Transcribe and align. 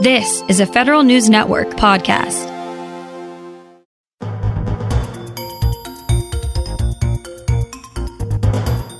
This 0.00 0.44
is 0.48 0.60
a 0.60 0.66
Federal 0.66 1.02
News 1.02 1.28
Network 1.28 1.70
podcast. 1.70 2.46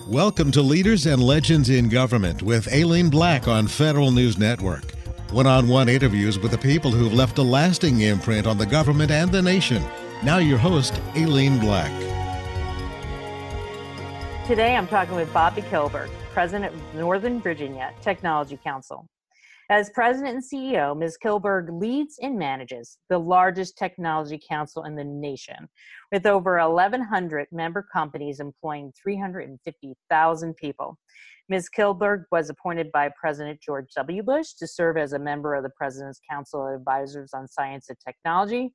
Welcome 0.08 0.50
to 0.50 0.61
Leaders 0.61 1.06
and 1.06 1.22
Legends 1.22 1.71
in 1.71 1.88
Government 1.88 2.42
with 2.42 2.66
Aileen 2.74 3.11
Black 3.11 3.46
on 3.46 3.69
Federal 3.69 4.11
News 4.11 4.38
Network. 4.38 4.90
One 5.30 5.46
on 5.46 5.69
one 5.69 5.88
interviews 5.88 6.37
with 6.37 6.50
the 6.50 6.59
people 6.59 6.91
who've 6.91 7.15
left 7.15 7.39
a 7.39 7.43
lasting 7.43 8.01
imprint 8.01 8.49
on 8.49 8.59
the 8.59 8.67
government 8.67 9.12
and 9.12 9.30
the 9.30 9.41
nation. 9.41 9.85
Now, 10.25 10.39
your 10.39 10.59
host, 10.59 11.01
Aileen 11.15 11.61
Black. 11.61 11.93
Today, 14.49 14.75
I'm 14.75 14.89
talking 14.89 15.15
with 15.15 15.33
Bobbie 15.33 15.62
Kilberg, 15.62 16.11
President 16.33 16.75
of 16.75 16.95
Northern 16.96 17.41
Virginia 17.41 17.95
Technology 18.03 18.57
Council. 18.57 19.07
As 19.71 19.91
president 19.91 20.35
and 20.37 20.43
CEO, 20.43 20.96
Ms. 20.96 21.19
Kilberg 21.23 21.69
leads 21.79 22.19
and 22.23 22.38
manages 22.38 22.97
the 23.11 23.19
largest 23.19 23.77
technology 23.77 24.41
council 24.48 24.84
in 24.84 24.97
the 24.97 25.05
nation, 25.05 25.69
with 26.11 26.25
over 26.25 26.56
1,100 26.56 27.48
member 27.52 27.87
companies 27.92 28.41
employing 28.41 28.95
350,000 29.02 30.56
people. 30.56 30.97
Ms. 31.51 31.69
Kilberg 31.69 32.25
was 32.33 32.48
appointed 32.48 32.91
by 32.92 33.11
President 33.20 33.61
George 33.61 33.89
W. 33.95 34.23
Bush 34.23 34.55
to 34.55 34.66
serve 34.66 34.97
as 34.97 35.12
a 35.12 35.19
member 35.19 35.55
of 35.55 35.62
the 35.62 35.70
President's 35.77 36.20
Council 36.30 36.66
of 36.66 36.80
Advisors 36.80 37.34
on 37.34 37.47
Science 37.47 37.91
and 37.91 37.98
Technology. 38.03 38.73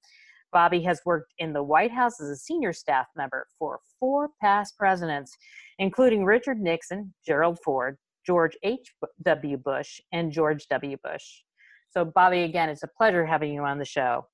Bobbie 0.51 0.83
has 0.83 1.01
worked 1.07 1.33
in 1.39 1.53
the 1.53 1.63
White 1.63 1.91
House 1.91 2.21
as 2.21 2.29
a 2.29 2.35
senior 2.35 2.71
staff 2.71 3.07
member 3.15 3.47
for 3.57 3.79
four 3.99 4.29
past 4.39 4.77
presidents, 4.77 5.35
including 5.79 6.23
Richard 6.23 6.61
Nixon, 6.61 7.15
Gerald 7.25 7.57
Ford, 7.65 7.97
George 8.25 8.57
H.W. 8.63 9.57
Bush 9.57 9.99
and 10.11 10.31
George 10.31 10.67
W. 10.67 10.97
Bush. 11.03 11.41
So, 11.89 12.05
Bobbie, 12.05 12.43
again, 12.43 12.69
it's 12.69 12.83
a 12.83 12.87
pleasure 12.87 13.25
having 13.25 13.53
you 13.53 13.63
on 13.63 13.77
the 13.77 13.85
show. 13.85 14.25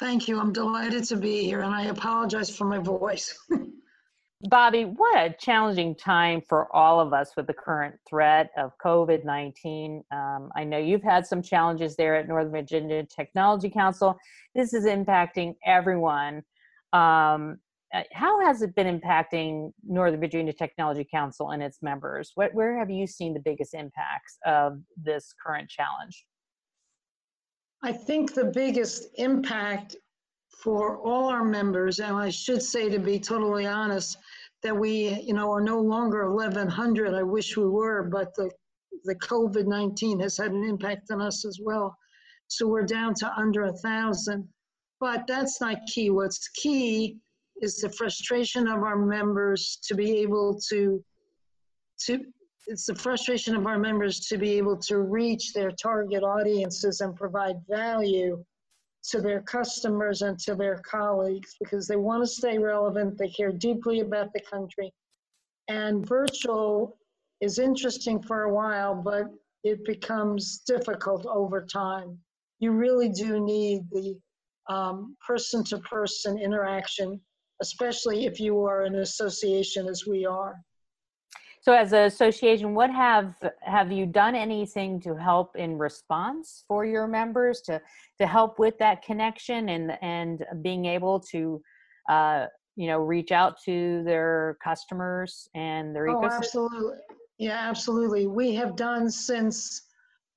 Thank 0.00 0.26
you. 0.26 0.40
I'm 0.40 0.52
delighted 0.52 1.04
to 1.04 1.16
be 1.16 1.44
here, 1.44 1.60
and 1.60 1.74
I 1.74 1.84
apologize 1.84 2.54
for 2.54 2.64
my 2.64 2.78
voice. 2.78 3.38
Bobbie, 4.48 4.86
what 4.86 5.16
a 5.18 5.34
challenging 5.38 5.94
time 5.94 6.40
for 6.40 6.74
all 6.74 6.98
of 6.98 7.12
us 7.12 7.30
with 7.36 7.46
the 7.46 7.54
current 7.54 7.94
threat 8.08 8.50
of 8.56 8.72
COVID 8.84 9.24
19. 9.24 10.02
Um, 10.10 10.50
I 10.56 10.64
know 10.64 10.78
you've 10.78 11.02
had 11.02 11.24
some 11.24 11.42
challenges 11.42 11.94
there 11.94 12.16
at 12.16 12.26
Northern 12.26 12.50
Virginia 12.50 13.04
Technology 13.04 13.70
Council. 13.70 14.18
This 14.56 14.74
is 14.74 14.84
impacting 14.84 15.54
everyone. 15.64 16.42
Um, 16.92 17.58
Uh, 17.94 18.02
how 18.12 18.40
has 18.40 18.62
it 18.62 18.74
been 18.74 19.00
impacting 19.00 19.70
Northern 19.86 20.20
Virginia 20.20 20.52
Technology 20.52 21.06
Council 21.10 21.50
and 21.50 21.62
its 21.62 21.82
members? 21.82 22.32
What, 22.34 22.54
where 22.54 22.78
have 22.78 22.90
you 22.90 23.06
seen 23.06 23.34
the 23.34 23.40
biggest 23.40 23.74
impacts 23.74 24.38
of 24.46 24.78
this 24.96 25.34
current 25.44 25.68
challenge? 25.68 26.24
I 27.82 27.92
think 27.92 28.32
the 28.32 28.46
biggest 28.46 29.08
impact 29.16 29.96
for 30.62 30.98
all 30.98 31.28
our 31.28 31.44
members, 31.44 31.98
and 31.98 32.16
I 32.16 32.30
should 32.30 32.62
say 32.62 32.88
to 32.88 32.98
be 32.98 33.18
totally 33.18 33.66
honest, 33.66 34.16
that 34.62 34.76
we, 34.76 35.20
you 35.20 35.34
know, 35.34 35.50
are 35.50 35.60
no 35.60 35.80
longer 35.80 36.32
1,100. 36.32 37.14
I 37.14 37.22
wish 37.22 37.56
we 37.56 37.66
were, 37.66 38.04
but 38.04 38.34
the 38.36 38.50
the 39.04 39.14
COVID-19 39.16 40.20
has 40.22 40.36
had 40.36 40.52
an 40.52 40.64
impact 40.64 41.10
on 41.10 41.20
us 41.20 41.44
as 41.44 41.58
well. 41.60 41.96
So 42.46 42.66
we're 42.66 42.86
down 42.86 43.14
to 43.14 43.32
under 43.36 43.64
a 43.64 43.72
thousand. 43.72 44.48
But 45.00 45.26
that's 45.26 45.60
not 45.60 45.78
key. 45.86 46.10
What's 46.10 46.46
key 46.48 47.16
is 47.62 47.76
the 47.76 47.88
frustration 47.90 48.66
of 48.66 48.82
our 48.82 48.96
members 48.96 49.78
to 49.84 49.94
be 49.94 50.18
able 50.18 50.60
to 50.68 51.02
to 51.98 52.24
it's 52.66 52.86
the 52.86 52.94
frustration 52.94 53.56
of 53.56 53.66
our 53.66 53.78
members 53.78 54.20
to 54.20 54.36
be 54.36 54.50
able 54.52 54.76
to 54.76 54.98
reach 54.98 55.52
their 55.52 55.70
target 55.70 56.22
audiences 56.22 57.00
and 57.00 57.16
provide 57.16 57.56
value 57.68 58.44
to 59.08 59.20
their 59.20 59.42
customers 59.42 60.22
and 60.22 60.38
to 60.38 60.54
their 60.54 60.78
colleagues 60.78 61.56
because 61.58 61.88
they 61.88 61.96
want 61.96 62.22
to 62.22 62.26
stay 62.26 62.58
relevant, 62.58 63.18
they 63.18 63.28
care 63.28 63.50
deeply 63.50 64.00
about 64.00 64.32
the 64.32 64.40
country. 64.40 64.92
And 65.68 66.06
virtual 66.06 66.98
is 67.40 67.58
interesting 67.58 68.22
for 68.22 68.44
a 68.44 68.54
while, 68.54 68.94
but 68.94 69.26
it 69.64 69.84
becomes 69.84 70.58
difficult 70.60 71.26
over 71.26 71.66
time. 71.66 72.16
You 72.60 72.72
really 72.72 73.08
do 73.08 73.40
need 73.40 73.82
the 73.90 74.16
person 75.26 75.64
to 75.64 75.78
person 75.78 76.38
interaction 76.38 77.20
especially 77.62 78.26
if 78.26 78.38
you 78.40 78.60
are 78.66 78.82
an 78.82 78.96
association 78.96 79.88
as 79.88 80.04
we 80.06 80.26
are. 80.26 80.54
So 81.62 81.72
as 81.72 81.92
an 81.92 82.02
association, 82.02 82.74
what 82.74 82.90
have 82.90 83.36
have 83.60 83.92
you 83.92 84.04
done 84.04 84.34
anything 84.34 85.00
to 85.02 85.14
help 85.14 85.54
in 85.54 85.78
response 85.78 86.64
for 86.66 86.84
your 86.84 87.06
members 87.06 87.60
to 87.62 87.80
to 88.20 88.26
help 88.26 88.58
with 88.58 88.76
that 88.78 89.02
connection 89.02 89.68
and 89.68 89.96
and 90.02 90.44
being 90.60 90.84
able 90.86 91.20
to 91.32 91.62
uh, 92.10 92.46
you 92.74 92.88
know 92.88 92.98
reach 92.98 93.30
out 93.30 93.54
to 93.66 94.02
their 94.02 94.58
customers 94.62 95.48
and 95.54 95.94
their 95.94 96.08
oh, 96.08 96.16
ecosystem? 96.16 96.38
absolutely. 96.38 96.98
Yeah, 97.38 97.60
absolutely. 97.70 98.26
We 98.26 98.54
have 98.56 98.74
done 98.74 99.08
since 99.08 99.82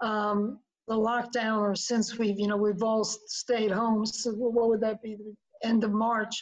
um, 0.02 0.60
the 0.88 0.96
lockdown 0.96 1.58
or 1.60 1.76
since 1.76 2.20
we've 2.20 2.40
you 2.40 2.48
know 2.48 2.58
we've 2.58 2.84
all 2.84 3.04
stayed 3.04 3.72
home. 3.72 4.06
So 4.06 4.32
what 4.32 4.70
would 4.70 4.82
that 4.82 5.02
be? 5.02 5.16
The 5.16 5.34
end 5.68 5.84
of 5.84 5.92
March 5.92 6.36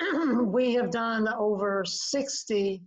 we 0.46 0.74
have 0.74 0.90
done 0.90 1.28
over 1.28 1.84
60 1.84 2.82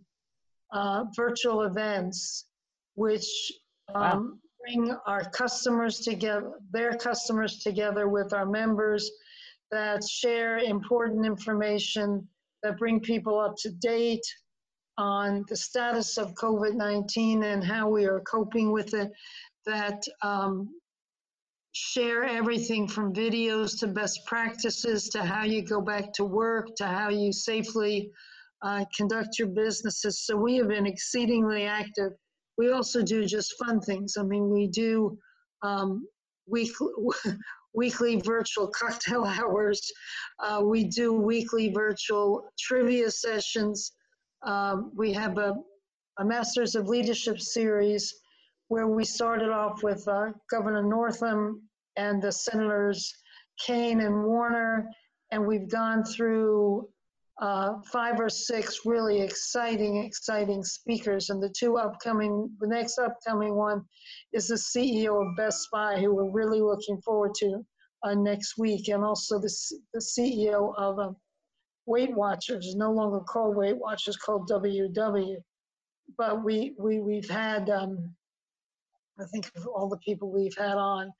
uh, 0.71 1.05
virtual 1.15 1.63
events, 1.63 2.45
which 2.95 3.51
um, 3.93 4.01
wow. 4.01 4.29
bring 4.61 4.97
our 5.05 5.29
customers 5.29 5.99
together, 5.99 6.51
their 6.71 6.93
customers 6.93 7.59
together 7.59 8.07
with 8.07 8.33
our 8.33 8.45
members 8.45 9.11
that 9.71 10.03
share 10.07 10.59
important 10.59 11.25
information 11.25 12.27
that 12.61 12.77
bring 12.77 12.99
people 12.99 13.39
up 13.39 13.55
to 13.57 13.69
date 13.69 14.25
on 14.97 15.43
the 15.49 15.55
status 15.55 16.17
of 16.17 16.33
COVID 16.35 16.75
19 16.75 17.43
and 17.43 17.63
how 17.63 17.89
we 17.89 18.05
are 18.05 18.21
coping 18.21 18.71
with 18.71 18.93
it, 18.93 19.11
that 19.65 20.01
um, 20.21 20.69
share 21.73 22.23
everything 22.23 22.87
from 22.87 23.13
videos 23.13 23.79
to 23.79 23.87
best 23.87 24.19
practices 24.27 25.09
to 25.09 25.23
how 25.23 25.43
you 25.43 25.63
go 25.63 25.81
back 25.81 26.13
to 26.13 26.23
work 26.23 26.67
to 26.75 26.85
how 26.85 27.09
you 27.09 27.33
safely 27.33 28.11
uh, 28.61 28.85
conduct 28.95 29.39
your 29.39 29.49
businesses. 29.49 30.23
So 30.25 30.37
we 30.37 30.55
have 30.57 30.69
been 30.69 30.85
exceedingly 30.85 31.65
active. 31.65 32.13
We 32.57 32.71
also 32.71 33.01
do 33.01 33.25
just 33.25 33.55
fun 33.57 33.81
things. 33.81 34.15
I 34.17 34.23
mean, 34.23 34.51
we 34.51 34.67
do 34.67 35.17
um, 35.63 36.07
weekly, 36.47 36.89
weekly 37.73 38.21
virtual 38.23 38.67
cocktail 38.67 39.25
hours. 39.39 39.91
Uh, 40.39 40.61
we 40.63 40.83
do 40.85 41.11
weekly 41.11 41.73
virtual 41.73 42.43
trivia 42.59 43.09
sessions. 43.09 43.93
Um, 44.43 44.91
we 44.95 45.11
have 45.13 45.39
a, 45.39 45.55
a 46.19 46.25
Masters 46.25 46.75
of 46.75 46.87
Leadership 46.87 47.41
series 47.41 48.13
where 48.67 48.87
we 48.87 49.05
started 49.05 49.49
off 49.49 49.83
with 49.83 50.07
uh, 50.07 50.31
Governor 50.49 50.83
Northam 50.83 51.61
and 51.95 52.21
the 52.21 52.31
Senators 52.31 53.13
Kaine 53.59 54.01
and 54.01 54.23
Warner, 54.23 54.89
and 55.31 55.45
we've 55.45 55.69
gone 55.69 56.03
through 56.03 56.89
uh, 57.41 57.79
five 57.91 58.19
or 58.19 58.29
six 58.29 58.81
really 58.85 59.21
exciting, 59.21 60.03
exciting 60.03 60.63
speakers. 60.63 61.29
And 61.29 61.41
the 61.41 61.49
two 61.49 61.77
upcoming, 61.77 62.49
the 62.59 62.67
next 62.67 62.99
upcoming 62.99 63.55
one 63.55 63.83
is 64.33 64.47
the 64.47 64.55
CEO 64.55 65.21
of 65.21 65.35
Best 65.35 65.67
Buy, 65.71 65.99
who 65.99 66.13
we're 66.13 66.29
really 66.29 66.61
looking 66.61 67.01
forward 67.01 67.33
to 67.39 67.65
uh, 68.03 68.13
next 68.13 68.57
week, 68.57 68.87
and 68.89 69.03
also 69.03 69.39
the, 69.39 69.53
the 69.93 69.99
CEO 69.99 70.73
of 70.77 70.99
uh, 70.99 71.11
Weight 71.85 72.15
Watchers, 72.15 72.75
no 72.75 72.91
longer 72.91 73.19
called 73.21 73.55
Weight 73.55 73.77
Watchers, 73.77 74.17
called 74.17 74.49
WW. 74.49 75.35
But 76.17 76.43
we, 76.43 76.75
we, 76.77 76.99
we've 76.99 77.29
had 77.29 77.69
um, 77.69 78.13
I 79.19 79.25
think 79.25 79.51
of 79.55 79.67
all 79.67 79.89
the 79.89 79.97
people 79.97 80.31
we've 80.31 80.57
had 80.57 80.77
on. 80.77 81.11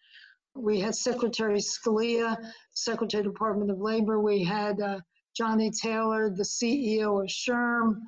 We 0.55 0.79
had 0.79 0.95
Secretary 0.95 1.59
Scalia, 1.59 2.37
Secretary 2.73 3.23
Department 3.23 3.71
of 3.71 3.79
Labor. 3.79 4.19
We 4.19 4.43
had 4.43 4.79
uh, 4.81 4.99
Johnny 5.35 5.71
Taylor, 5.71 6.29
the 6.29 6.43
CEO 6.43 7.23
of 7.23 7.29
SHRM. 7.29 7.99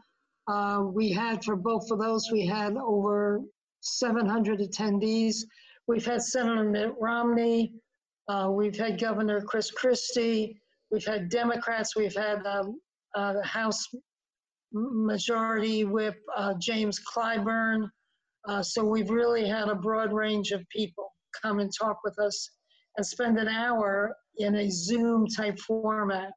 Uh, 0.47 0.83
we 0.83 1.11
had 1.11 1.43
for 1.43 1.55
both 1.55 1.89
of 1.89 1.99
those, 1.99 2.31
we 2.31 2.45
had 2.45 2.77
over 2.77 3.41
700 3.81 4.59
attendees. 4.59 5.37
We've 5.87 6.05
had 6.05 6.21
Senator 6.21 6.63
Mitt 6.63 6.93
Romney. 6.99 7.73
Uh, 8.27 8.49
we've 8.51 8.77
had 8.77 8.99
Governor 8.99 9.41
Chris 9.41 9.71
Christie. 9.71 10.59
We've 10.91 11.05
had 11.05 11.29
Democrats. 11.29 11.95
We've 11.95 12.15
had 12.15 12.45
um, 12.45 12.79
uh, 13.15 13.41
House 13.43 13.87
Majority 14.71 15.83
Whip 15.83 16.15
uh, 16.35 16.55
James 16.59 16.99
Clyburn. 16.99 17.87
Uh, 18.47 18.61
so 18.61 18.83
we've 18.83 19.09
really 19.09 19.47
had 19.47 19.67
a 19.69 19.75
broad 19.75 20.13
range 20.13 20.51
of 20.51 20.67
people 20.69 21.11
come 21.41 21.59
and 21.59 21.71
talk 21.79 21.99
with 22.03 22.17
us 22.19 22.51
and 22.97 23.05
spend 23.05 23.37
an 23.37 23.47
hour 23.47 24.15
in 24.37 24.55
a 24.55 24.69
Zoom 24.69 25.27
type 25.27 25.59
format. 25.59 26.31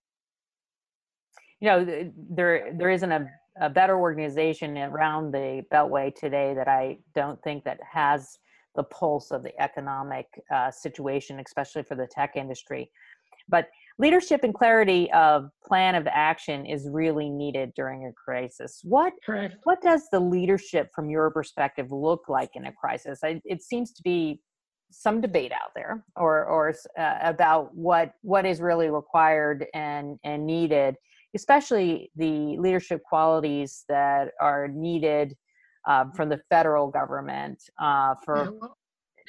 You 1.60 1.68
know, 1.68 2.10
there 2.30 2.72
there 2.76 2.90
isn't 2.90 3.10
a, 3.10 3.26
a 3.60 3.68
better 3.68 3.98
organization 3.98 4.78
around 4.78 5.32
the 5.32 5.62
Beltway 5.72 6.14
today 6.14 6.54
that 6.54 6.68
I 6.68 6.98
don't 7.14 7.42
think 7.42 7.64
that 7.64 7.80
has 7.90 8.38
the 8.76 8.84
pulse 8.84 9.32
of 9.32 9.42
the 9.42 9.60
economic 9.60 10.26
uh, 10.54 10.70
situation, 10.70 11.40
especially 11.44 11.82
for 11.82 11.96
the 11.96 12.06
tech 12.06 12.36
industry. 12.36 12.90
But 13.48 13.68
leadership 13.98 14.44
and 14.44 14.54
clarity 14.54 15.10
of 15.12 15.50
plan 15.64 15.94
of 15.94 16.06
action 16.10 16.64
is 16.64 16.88
really 16.90 17.28
needed 17.28 17.72
during 17.74 18.06
a 18.06 18.12
crisis. 18.12 18.80
What 18.84 19.12
Correct. 19.24 19.56
what 19.64 19.80
does 19.82 20.08
the 20.12 20.20
leadership 20.20 20.90
from 20.94 21.10
your 21.10 21.30
perspective 21.30 21.90
look 21.90 22.28
like 22.28 22.50
in 22.54 22.66
a 22.66 22.72
crisis? 22.72 23.20
I, 23.24 23.40
it 23.44 23.62
seems 23.62 23.92
to 23.92 24.02
be 24.02 24.40
some 24.90 25.20
debate 25.20 25.52
out 25.52 25.72
there 25.74 26.04
or 26.16 26.44
or 26.46 26.74
uh, 26.98 27.18
about 27.22 27.74
what 27.74 28.12
what 28.22 28.46
is 28.46 28.60
really 28.60 28.88
required 28.88 29.66
and 29.74 30.18
and 30.24 30.46
needed 30.46 30.96
especially 31.34 32.10
the 32.16 32.56
leadership 32.58 33.02
qualities 33.04 33.84
that 33.88 34.30
are 34.40 34.66
needed 34.68 35.34
uh, 35.86 36.06
from 36.16 36.30
the 36.30 36.40
federal 36.48 36.88
government 36.88 37.62
uh, 37.80 38.14
for 38.24 38.54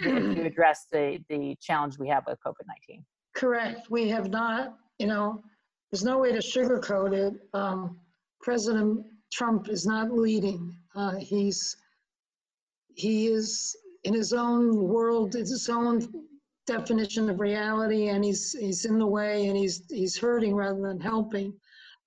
to 0.01 0.41
address 0.45 0.85
the 0.91 1.19
the 1.27 1.57
challenge 1.61 1.97
we 1.99 2.07
have 2.07 2.23
with 2.25 2.37
covid-19 2.45 3.03
correct. 3.35 3.89
We 3.89 4.09
have 4.09 4.29
not 4.29 4.77
you 4.97 5.07
know 5.07 5.43
there's 5.91 6.03
no 6.03 6.19
way 6.19 6.31
to 6.31 6.39
sugarcoat 6.39 7.13
it. 7.13 7.33
Um, 7.53 7.99
president 8.41 9.05
trump 9.31 9.69
is 9.69 9.85
not 9.85 10.11
leading. 10.11 10.75
Uh, 10.95 11.15
he's 11.15 11.77
he 12.95 13.27
is 13.27 13.75
in 14.03 14.13
his 14.13 14.33
own 14.33 14.87
world, 14.87 15.33
his 15.33 15.69
own 15.69 16.07
definition 16.67 17.29
of 17.29 17.39
reality, 17.39 18.09
and 18.09 18.23
he's 18.23 18.53
he's 18.53 18.85
in 18.85 18.99
the 18.99 19.07
way, 19.07 19.47
and 19.47 19.57
he's 19.57 19.83
he's 19.89 20.17
hurting 20.17 20.55
rather 20.55 20.81
than 20.81 20.99
helping. 20.99 21.53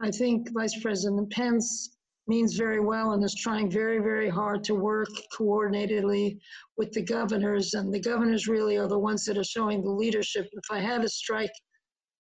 I 0.01 0.11
think 0.11 0.53
Vice 0.53 0.81
President 0.81 1.31
Pence 1.31 1.92
means 2.27 2.55
very 2.55 2.81
well 2.81 3.13
and 3.13 3.25
is 3.25 3.35
trying 3.35 3.71
very 3.71 3.99
very 3.99 4.29
hard 4.29 4.63
to 4.65 4.75
work 4.75 5.09
coordinatedly 5.37 6.39
with 6.77 6.93
the 6.93 7.03
governors, 7.03 7.75
and 7.75 7.93
the 7.93 8.01
governors 8.01 8.49
really 8.49 8.77
are 8.77 8.89
the 8.89 8.99
ones 8.99 9.25
that 9.25 9.39
are 9.39 9.45
showing 9.45 9.83
the 9.83 9.91
leadership. 9.91 10.49
If 10.53 10.65
I 10.71 10.81
had 10.81 11.03
to 11.03 11.09
strike 11.09 11.53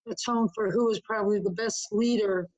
a 0.08 0.14
tone 0.26 0.48
for 0.54 0.70
who 0.70 0.90
is 0.90 1.00
probably 1.00 1.40
the 1.40 1.50
best 1.50 1.88
leader 1.92 2.48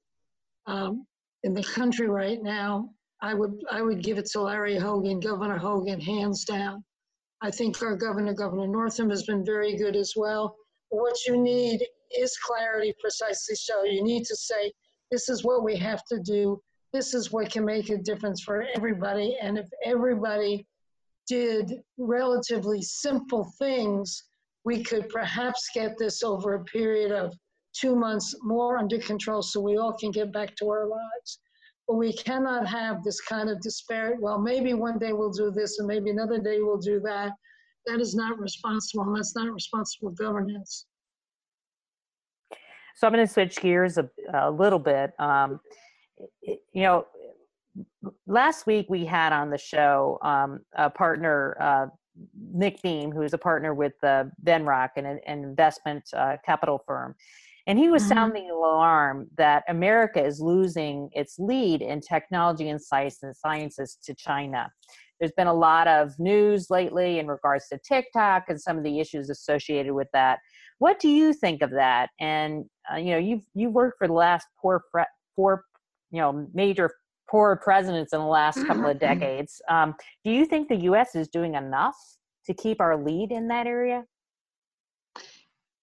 um, 0.66 1.06
in 1.42 1.52
the 1.52 1.62
country 1.62 2.08
right 2.08 2.42
now, 2.42 2.90
I 3.20 3.34
would 3.34 3.62
I 3.70 3.82
would 3.82 4.02
give 4.02 4.18
it 4.18 4.26
to 4.32 4.40
Larry 4.40 4.78
Hogan, 4.78 5.20
Governor 5.20 5.58
Hogan, 5.58 6.00
hands 6.00 6.44
down. 6.44 6.84
I 7.42 7.50
think 7.50 7.82
our 7.82 7.96
governor, 7.96 8.32
Governor 8.32 8.66
Northam, 8.66 9.10
has 9.10 9.24
been 9.24 9.44
very 9.44 9.76
good 9.76 9.96
as 9.96 10.14
well. 10.16 10.56
What 10.88 11.16
you 11.26 11.36
need 11.36 11.84
is 12.16 12.36
clarity, 12.38 12.94
precisely 13.00 13.54
so. 13.54 13.84
You 13.84 14.02
need 14.02 14.24
to 14.24 14.36
say, 14.36 14.72
this 15.10 15.28
is 15.28 15.44
what 15.44 15.62
we 15.62 15.76
have 15.76 16.02
to 16.10 16.20
do. 16.20 16.60
This 16.94 17.12
is 17.12 17.32
what 17.32 17.50
can 17.50 17.64
make 17.64 17.90
a 17.90 17.98
difference 17.98 18.40
for 18.40 18.64
everybody. 18.76 19.36
And 19.42 19.58
if 19.58 19.68
everybody 19.84 20.64
did 21.26 21.82
relatively 21.98 22.82
simple 22.82 23.52
things, 23.58 24.22
we 24.64 24.84
could 24.84 25.08
perhaps 25.08 25.68
get 25.74 25.98
this 25.98 26.22
over 26.22 26.54
a 26.54 26.64
period 26.64 27.10
of 27.10 27.34
two 27.72 27.96
months 27.96 28.36
more 28.42 28.78
under 28.78 28.98
control 28.98 29.42
so 29.42 29.60
we 29.60 29.76
all 29.76 29.92
can 29.92 30.12
get 30.12 30.32
back 30.32 30.54
to 30.54 30.70
our 30.70 30.86
lives. 30.86 31.40
But 31.88 31.96
we 31.96 32.12
cannot 32.12 32.64
have 32.68 33.02
this 33.02 33.20
kind 33.20 33.50
of 33.50 33.60
disparate, 33.60 34.20
well, 34.20 34.38
maybe 34.38 34.72
one 34.72 34.96
day 34.96 35.12
we'll 35.12 35.32
do 35.32 35.50
this 35.50 35.80
and 35.80 35.88
maybe 35.88 36.10
another 36.10 36.38
day 36.38 36.60
we'll 36.60 36.78
do 36.78 37.00
that. 37.00 37.32
That 37.86 38.00
is 38.00 38.14
not 38.14 38.38
responsible. 38.38 39.12
That's 39.16 39.34
not 39.34 39.52
responsible 39.52 40.10
governance. 40.10 40.86
So 42.94 43.08
I'm 43.08 43.12
going 43.12 43.26
to 43.26 43.32
switch 43.32 43.60
gears 43.60 43.98
a, 43.98 44.08
a 44.32 44.48
little 44.48 44.78
bit. 44.78 45.10
Um, 45.18 45.58
you 46.42 46.82
know, 46.82 47.06
last 48.26 48.66
week 48.66 48.86
we 48.88 49.04
had 49.04 49.32
on 49.32 49.50
the 49.50 49.58
show 49.58 50.18
um, 50.22 50.60
a 50.76 50.90
partner, 50.90 51.56
uh, 51.60 51.86
Nick 52.52 52.80
Beim, 52.82 53.10
who's 53.10 53.32
a 53.32 53.38
partner 53.38 53.74
with 53.74 53.94
uh, 54.02 54.24
Venrock, 54.44 54.90
an, 54.96 55.06
an 55.06 55.20
investment 55.26 56.04
uh, 56.16 56.36
capital 56.44 56.82
firm. 56.86 57.14
And 57.66 57.78
he 57.78 57.88
was 57.88 58.02
mm-hmm. 58.02 58.12
sounding 58.12 58.48
the 58.48 58.54
alarm 58.54 59.28
that 59.36 59.64
America 59.68 60.22
is 60.22 60.40
losing 60.40 61.08
its 61.12 61.36
lead 61.38 61.80
in 61.82 62.00
technology 62.00 62.68
and 62.68 62.80
science 62.80 63.22
and 63.22 63.34
sciences 63.34 63.98
to 64.04 64.14
China. 64.14 64.70
There's 65.18 65.32
been 65.32 65.46
a 65.46 65.54
lot 65.54 65.88
of 65.88 66.12
news 66.18 66.68
lately 66.70 67.18
in 67.18 67.26
regards 67.26 67.68
to 67.68 67.78
TikTok 67.78 68.44
and 68.48 68.60
some 68.60 68.76
of 68.76 68.84
the 68.84 69.00
issues 69.00 69.30
associated 69.30 69.92
with 69.92 70.08
that. 70.12 70.40
What 70.78 71.00
do 71.00 71.08
you 71.08 71.32
think 71.32 71.62
of 71.62 71.70
that? 71.70 72.10
And 72.20 72.64
uh, 72.92 72.96
you 72.96 73.12
know, 73.12 73.18
you've 73.18 73.44
you've 73.54 73.72
worked 73.72 73.96
for 73.98 74.08
the 74.08 74.12
last 74.12 74.46
four 74.60 74.82
four 75.34 75.64
you 76.14 76.20
know 76.20 76.46
major 76.54 76.90
poor 77.28 77.56
presidents 77.56 78.12
in 78.12 78.20
the 78.20 78.26
last 78.26 78.64
couple 78.66 78.86
of 78.86 78.96
mm-hmm. 78.96 79.20
decades. 79.20 79.60
Um, 79.68 79.94
do 80.24 80.30
you 80.30 80.44
think 80.44 80.68
the 80.68 80.82
U.S. 80.90 81.14
is 81.14 81.28
doing 81.28 81.54
enough 81.54 81.96
to 82.46 82.54
keep 82.54 82.80
our 82.80 83.02
lead 83.02 83.32
in 83.32 83.48
that 83.48 83.66
area? 83.66 84.04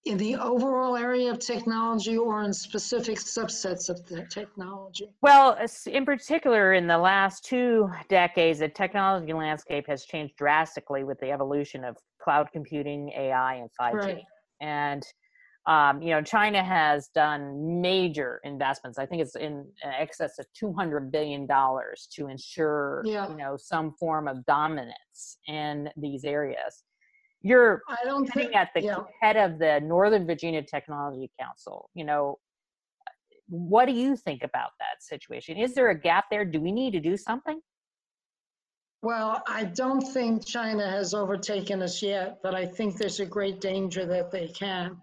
in 0.05 0.17
the 0.17 0.35
overall 0.35 0.95
area 0.97 1.29
of 1.29 1.37
technology 1.37 2.17
or 2.17 2.43
in 2.43 2.51
specific 2.53 3.17
subsets 3.17 3.87
of 3.87 4.03
the 4.07 4.25
technology? 4.31 5.07
Well, 5.21 5.57
in 5.85 6.05
particular, 6.05 6.73
in 6.73 6.87
the 6.87 6.97
last 6.97 7.45
two 7.45 7.87
decades, 8.09 8.59
the 8.59 8.69
technology 8.69 9.33
landscape 9.33 9.85
has 9.87 10.05
changed 10.05 10.35
drastically 10.37 11.03
with 11.03 11.19
the 11.19 11.29
evolution 11.29 11.83
of 11.83 11.97
cloud 12.19 12.49
computing, 12.51 13.11
AI, 13.15 13.55
and 13.55 13.69
5G. 13.79 13.93
Right. 13.93 14.23
And 14.59 15.03
um, 15.67 16.01
you 16.01 16.09
know, 16.09 16.21
China 16.21 16.63
has 16.63 17.09
done 17.13 17.81
major 17.81 18.41
investments. 18.43 18.97
I 18.97 19.05
think 19.05 19.21
it's 19.21 19.35
in 19.35 19.65
excess 19.83 20.39
of 20.39 20.45
two 20.53 20.73
hundred 20.73 21.11
billion 21.11 21.45
dollars 21.45 22.07
to 22.13 22.27
ensure, 22.27 23.03
yeah. 23.05 23.29
you 23.29 23.35
know, 23.35 23.57
some 23.57 23.93
form 23.99 24.27
of 24.27 24.43
dominance 24.45 25.37
in 25.47 25.89
these 25.95 26.23
areas. 26.23 26.83
You're 27.43 27.81
I 27.87 27.97
don't 28.05 28.25
think, 28.25 28.55
at 28.55 28.69
the 28.75 28.81
yeah. 28.81 28.97
head 29.21 29.37
of 29.37 29.59
the 29.59 29.79
Northern 29.81 30.25
Virginia 30.25 30.63
Technology 30.63 31.31
Council. 31.39 31.89
You 31.93 32.05
know, 32.05 32.39
what 33.47 33.85
do 33.85 33.93
you 33.93 34.15
think 34.15 34.43
about 34.43 34.71
that 34.79 35.01
situation? 35.01 35.57
Is 35.57 35.75
there 35.75 35.89
a 35.89 35.99
gap 35.99 36.25
there? 36.31 36.45
Do 36.45 36.59
we 36.59 36.71
need 36.71 36.91
to 36.91 36.99
do 36.99 37.17
something? 37.17 37.59
Well, 39.03 39.41
I 39.47 39.63
don't 39.65 40.01
think 40.01 40.45
China 40.45 40.87
has 40.89 41.15
overtaken 41.15 41.81
us 41.81 42.03
yet, 42.03 42.39
but 42.43 42.53
I 42.53 42.65
think 42.65 42.97
there's 42.97 43.19
a 43.19 43.25
great 43.25 43.59
danger 43.59 44.05
that 44.05 44.29
they 44.31 44.47
can. 44.47 44.97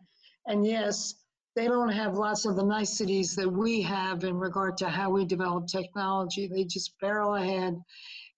And 0.46 0.66
yes, 0.66 1.14
they 1.56 1.66
don't 1.66 1.90
have 1.90 2.14
lots 2.14 2.46
of 2.46 2.56
the 2.56 2.64
niceties 2.64 3.34
that 3.34 3.50
we 3.50 3.82
have 3.82 4.24
in 4.24 4.36
regard 4.36 4.76
to 4.78 4.88
how 4.88 5.10
we 5.10 5.24
develop 5.24 5.66
technology. 5.66 6.46
They 6.46 6.64
just 6.64 6.94
barrel 7.00 7.34
ahead, 7.34 7.76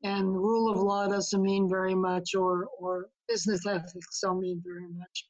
and 0.02 0.34
rule 0.34 0.70
of 0.70 0.78
law 0.78 1.06
doesn't 1.06 1.42
mean 1.42 1.68
very 1.68 1.94
much, 1.94 2.34
or 2.34 2.68
or 2.78 3.10
business 3.28 3.66
ethics 3.66 4.20
don't 4.22 4.40
mean 4.40 4.62
very 4.64 4.88
much. 4.88 5.26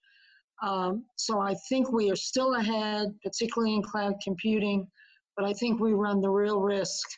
Um, 0.62 1.04
so 1.16 1.40
I 1.40 1.54
think 1.68 1.90
we 1.90 2.10
are 2.10 2.16
still 2.16 2.54
ahead, 2.54 3.08
particularly 3.24 3.74
in 3.74 3.82
cloud 3.82 4.14
computing, 4.22 4.86
but 5.36 5.44
I 5.44 5.52
think 5.54 5.80
we 5.80 5.92
run 5.92 6.20
the 6.20 6.30
real 6.30 6.60
risk 6.60 7.08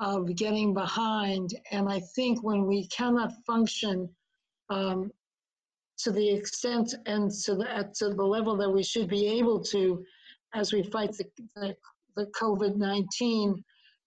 of 0.00 0.34
getting 0.34 0.72
behind. 0.72 1.50
And 1.70 1.88
I 1.88 2.00
think 2.16 2.42
when 2.42 2.66
we 2.66 2.88
cannot 2.88 3.32
function 3.46 4.08
um, 4.70 5.10
to 6.02 6.10
the 6.10 6.28
extent 6.30 6.94
and 7.06 7.30
to 7.30 7.54
the, 7.54 7.70
at, 7.70 7.94
to 7.94 8.10
the 8.10 8.22
level 8.22 8.56
that 8.56 8.70
we 8.70 8.82
should 8.82 9.08
be 9.08 9.26
able 9.26 9.62
to 9.64 10.04
as 10.54 10.72
we 10.72 10.82
fight 10.82 11.12
the, 11.12 11.24
the, 11.56 11.76
the 12.16 12.26
COVID 12.40 12.76
19, 12.76 13.62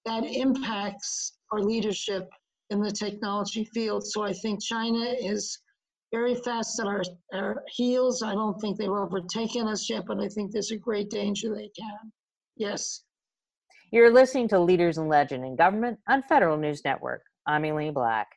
that 0.06 0.24
impacts 0.26 1.34
our 1.52 1.60
leadership 1.60 2.30
in 2.70 2.82
the 2.82 2.92
technology 2.92 3.66
field. 3.66 4.06
So 4.06 4.24
I 4.24 4.34
think 4.34 4.62
China 4.62 5.16
is 5.20 5.60
very 6.12 6.36
fast 6.36 6.80
at 6.80 6.88
our, 6.88 7.04
our 7.34 7.64
heels. 7.70 8.22
I 8.22 8.34
don't 8.34 8.60
think 8.60 8.78
they've 8.78 8.90
overtaken 8.90 9.68
us 9.68 9.90
yet, 9.90 10.04
but 10.06 10.20
I 10.20 10.28
think 10.28 10.52
there's 10.52 10.72
a 10.72 10.78
great 10.78 11.10
danger 11.10 11.54
they 11.54 11.72
can. 11.78 12.12
Yes. 12.56 13.04
You're 13.92 14.12
listening 14.12 14.48
to 14.50 14.60
Leaders 14.60 14.98
and 14.98 15.10
Legend 15.10 15.46
in 15.46 15.56
Government 15.56 16.00
on 16.08 16.24
Federal 16.24 16.58
News 16.58 16.82
Network. 16.84 17.22
I'm 17.46 17.66
Aileen 17.66 17.94
Black. 17.94 18.28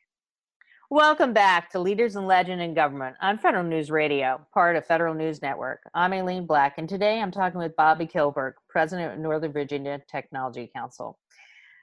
Welcome 0.89 1.33
back 1.33 1.69
to 1.71 1.79
Leaders 1.79 2.15
and 2.15 2.27
Legend 2.27 2.61
in 2.61 2.73
Government 2.73 3.17
on 3.21 3.37
Federal 3.37 3.65
News 3.65 3.91
Radio, 3.91 4.39
part 4.53 4.77
of 4.77 4.85
Federal 4.85 5.13
News 5.13 5.41
Network. 5.41 5.81
I'm 5.93 6.13
Aileen 6.13 6.45
Black, 6.45 6.77
and 6.77 6.87
today 6.87 7.19
I'm 7.19 7.29
talking 7.29 7.59
with 7.59 7.75
Bobbie 7.75 8.07
Kilberg, 8.07 8.53
President 8.69 9.11
of 9.11 9.19
Northern 9.19 9.51
Virginia 9.51 10.01
Technology 10.09 10.71
Council. 10.73 11.19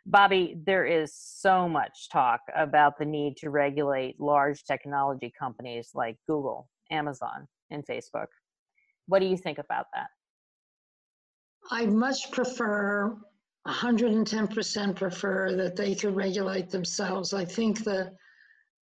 Bobbie, 0.06 0.56
there 0.64 0.86
is 0.86 1.14
so 1.14 1.68
much 1.68 2.08
talk 2.10 2.40
about 2.56 2.96
the 2.96 3.04
need 3.04 3.36
to 3.36 3.50
regulate 3.50 4.18
large 4.18 4.64
technology 4.64 5.30
companies 5.38 5.90
like 5.92 6.16
Google, 6.26 6.70
Amazon, 6.90 7.46
and 7.70 7.84
Facebook. 7.86 8.28
What 9.06 9.18
do 9.18 9.26
you 9.26 9.36
think 9.36 9.58
about 9.58 9.84
that? 9.92 10.06
I 11.70 11.84
much 11.84 12.30
prefer 12.32 13.18
110% 13.68 14.96
prefer 14.96 15.52
that 15.56 15.76
they 15.76 15.94
could 15.94 16.16
regulate 16.16 16.70
themselves. 16.70 17.34
I 17.34 17.44
think 17.44 17.84
the 17.84 18.10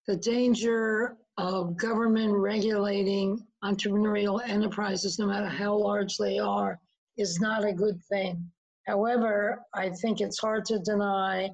the 0.06 0.16
danger 0.16 1.16
of 1.38 1.76
government 1.76 2.32
regulating 2.32 3.46
entrepreneurial 3.64 4.40
enterprises, 4.46 5.18
no 5.18 5.26
matter 5.26 5.48
how 5.48 5.74
large 5.74 6.16
they 6.16 6.38
are, 6.38 6.78
is 7.16 7.40
not 7.40 7.64
a 7.64 7.72
good 7.72 8.00
thing. 8.10 8.50
However, 8.86 9.62
I 9.74 9.90
think 9.90 10.20
it's 10.20 10.40
hard 10.40 10.64
to 10.66 10.78
deny 10.80 11.50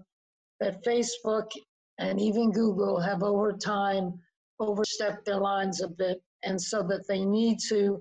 that 0.61 0.85
Facebook 0.85 1.51
and 1.99 2.21
even 2.21 2.51
Google 2.51 2.99
have 3.01 3.23
over 3.23 3.53
time 3.53 4.19
overstep 4.61 5.25
their 5.25 5.39
lines 5.39 5.83
a 5.83 5.89
bit, 5.89 6.23
and 6.43 6.61
so 6.61 6.83
that 6.85 7.07
they 7.09 7.25
need 7.25 7.59
to 7.69 8.01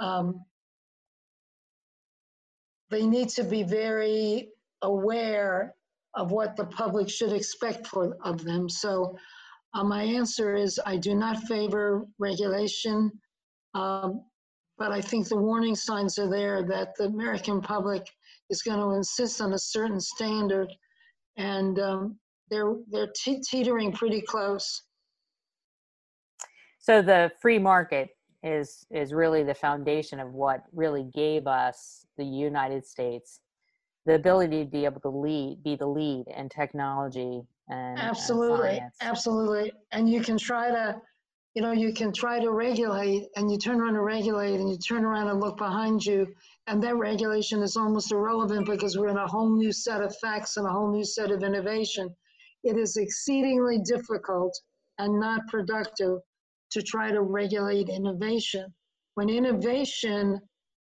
um, 0.00 0.44
they 2.90 3.06
need 3.06 3.28
to 3.30 3.44
be 3.44 3.62
very 3.62 4.48
aware 4.82 5.74
of 6.14 6.30
what 6.30 6.56
the 6.56 6.64
public 6.64 7.08
should 7.08 7.32
expect 7.32 7.86
for, 7.86 8.16
of 8.24 8.44
them. 8.44 8.68
So 8.68 9.16
uh, 9.74 9.84
my 9.84 10.02
answer 10.02 10.54
is 10.54 10.80
I 10.84 10.96
do 10.96 11.14
not 11.14 11.42
favor 11.44 12.06
regulation, 12.18 13.10
um, 13.74 14.24
but 14.78 14.92
I 14.92 15.00
think 15.00 15.28
the 15.28 15.36
warning 15.36 15.74
signs 15.74 16.18
are 16.18 16.28
there 16.28 16.62
that 16.64 16.94
the 16.96 17.04
American 17.04 17.60
public 17.60 18.06
is 18.50 18.62
going 18.62 18.78
to 18.78 18.96
insist 18.96 19.40
on 19.40 19.52
a 19.52 19.58
certain 19.58 20.00
standard, 20.00 20.68
and 21.36 21.78
um, 21.78 22.18
they're 22.50 22.74
they're 22.90 23.12
te- 23.22 23.42
teetering 23.48 23.92
pretty 23.92 24.22
close. 24.22 24.82
So 26.78 27.02
the 27.02 27.30
free 27.40 27.58
market 27.58 28.10
is 28.42 28.86
is 28.90 29.12
really 29.12 29.42
the 29.42 29.54
foundation 29.54 30.20
of 30.20 30.32
what 30.32 30.62
really 30.72 31.04
gave 31.14 31.46
us 31.46 32.06
the 32.16 32.24
United 32.24 32.86
States 32.86 33.40
the 34.08 34.14
ability 34.14 34.64
to 34.64 34.70
be 34.70 34.86
able 34.86 35.00
to 35.02 35.10
lead, 35.10 35.62
be 35.62 35.76
the 35.76 35.86
lead 35.86 36.24
in 36.34 36.48
technology 36.48 37.42
and 37.70 37.98
absolutely, 37.98 38.78
and 38.78 38.90
absolutely. 39.00 39.72
And 39.92 40.08
you 40.10 40.20
can 40.20 40.38
try 40.38 40.70
to, 40.70 41.00
you 41.54 41.62
know, 41.62 41.72
you 41.72 41.92
can 41.92 42.12
try 42.12 42.40
to 42.40 42.50
regulate, 42.50 43.26
and 43.36 43.50
you 43.50 43.58
turn 43.58 43.80
around 43.80 43.94
to 43.94 44.02
regulate, 44.02 44.60
and 44.60 44.68
you 44.68 44.78
turn 44.78 45.04
around 45.04 45.28
and 45.28 45.40
look 45.40 45.58
behind 45.58 46.04
you, 46.04 46.26
and 46.66 46.82
that 46.82 46.96
regulation 46.96 47.62
is 47.62 47.76
almost 47.76 48.12
irrelevant 48.12 48.66
because 48.66 48.96
we're 48.96 49.08
in 49.08 49.16
a 49.16 49.26
whole 49.26 49.56
new 49.56 49.72
set 49.72 50.02
of 50.02 50.14
facts 50.18 50.56
and 50.56 50.66
a 50.66 50.70
whole 50.70 50.90
new 50.90 51.04
set 51.04 51.30
of 51.30 51.42
innovation. 51.42 52.14
It 52.64 52.76
is 52.76 52.96
exceedingly 52.96 53.78
difficult 53.78 54.58
and 54.98 55.18
not 55.20 55.46
productive 55.48 56.20
to 56.70 56.82
try 56.82 57.10
to 57.10 57.22
regulate 57.22 57.88
innovation. 57.88 58.72
When 59.14 59.30
innovation 59.30 60.40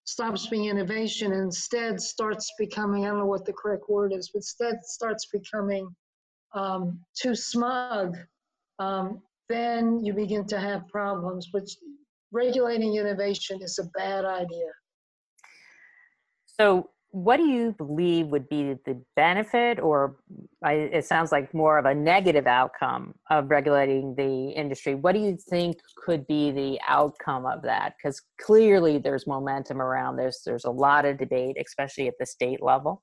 stops 0.05 0.47
being 0.49 0.67
innovation 0.67 1.33
and 1.33 1.45
instead 1.45 2.01
starts 2.01 2.51
becoming, 2.59 3.05
I 3.05 3.09
don't 3.09 3.19
know 3.19 3.27
what 3.27 3.45
the 3.45 3.53
correct 3.53 3.85
word 3.89 4.13
is, 4.13 4.31
but 4.33 4.39
instead 4.39 4.77
starts 4.83 5.27
becoming 5.33 5.95
um, 6.55 7.01
too 7.21 7.35
smug, 7.35 8.17
um, 8.79 9.23
then 9.49 10.05
you 10.05 10.13
begin 10.13 10.47
to 10.47 10.59
have 10.59 10.89
problems. 10.89 11.49
But 11.53 11.69
regulating 12.33 12.97
innovation 12.97 13.61
is 13.63 13.79
a 13.79 13.85
bad 13.99 14.25
idea. 14.25 14.71
So, 16.47 16.91
what 17.11 17.39
do 17.39 17.45
you 17.45 17.73
believe 17.79 18.27
would 18.27 18.49
be 18.51 18.75
the 18.85 19.01
benefit, 19.17 19.81
or 19.81 20.17
I, 20.63 20.73
it 20.75 21.07
sounds 21.07 21.33
like 21.33 21.55
more 21.55 21.79
of 21.79 21.87
a 21.87 21.95
negative 21.95 22.47
outcome 22.47 23.15
of 23.31 23.51
regulating 23.51 24.15
the 24.15 24.51
industry? 24.51 24.95
What 24.95 25.13
do 25.13 25.21
you 25.21 25.39
think 25.49 25.79
could 25.97 26.27
be 26.27 26.51
the 26.51 26.79
outcome 26.87 27.47
of 27.47 27.63
that? 27.63 27.95
Because 27.97 28.21
clearly 28.41 28.99
there's 28.99 29.27
momentum 29.27 29.81
around 29.81 30.17
this. 30.17 30.43
There's 30.45 30.67
a 30.67 30.71
lot 30.71 31.07
of 31.07 31.17
debate, 31.17 31.57
especially 31.59 32.09
at 32.09 32.15
the 32.21 32.27
state 32.27 32.63
level. 32.63 33.03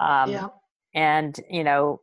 Um, 0.00 0.30
yeah. 0.30 0.48
And 0.94 1.38
you 1.50 1.62
know, 1.62 2.00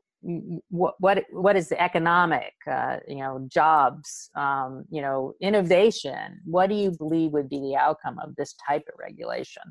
what 0.69 0.95
what 0.99 1.23
what 1.31 1.55
is 1.55 1.69
the 1.69 1.81
economic, 1.81 2.53
uh, 2.69 2.97
you 3.07 3.17
know, 3.17 3.47
jobs, 3.49 4.29
um, 4.35 4.83
you 4.89 5.01
know, 5.01 5.33
innovation? 5.41 6.39
What 6.43 6.67
do 6.67 6.75
you 6.75 6.91
believe 6.91 7.31
would 7.31 7.49
be 7.49 7.59
the 7.59 7.75
outcome 7.77 8.19
of 8.19 8.35
this 8.35 8.53
type 8.67 8.83
of 8.87 8.99
regulation? 8.99 9.63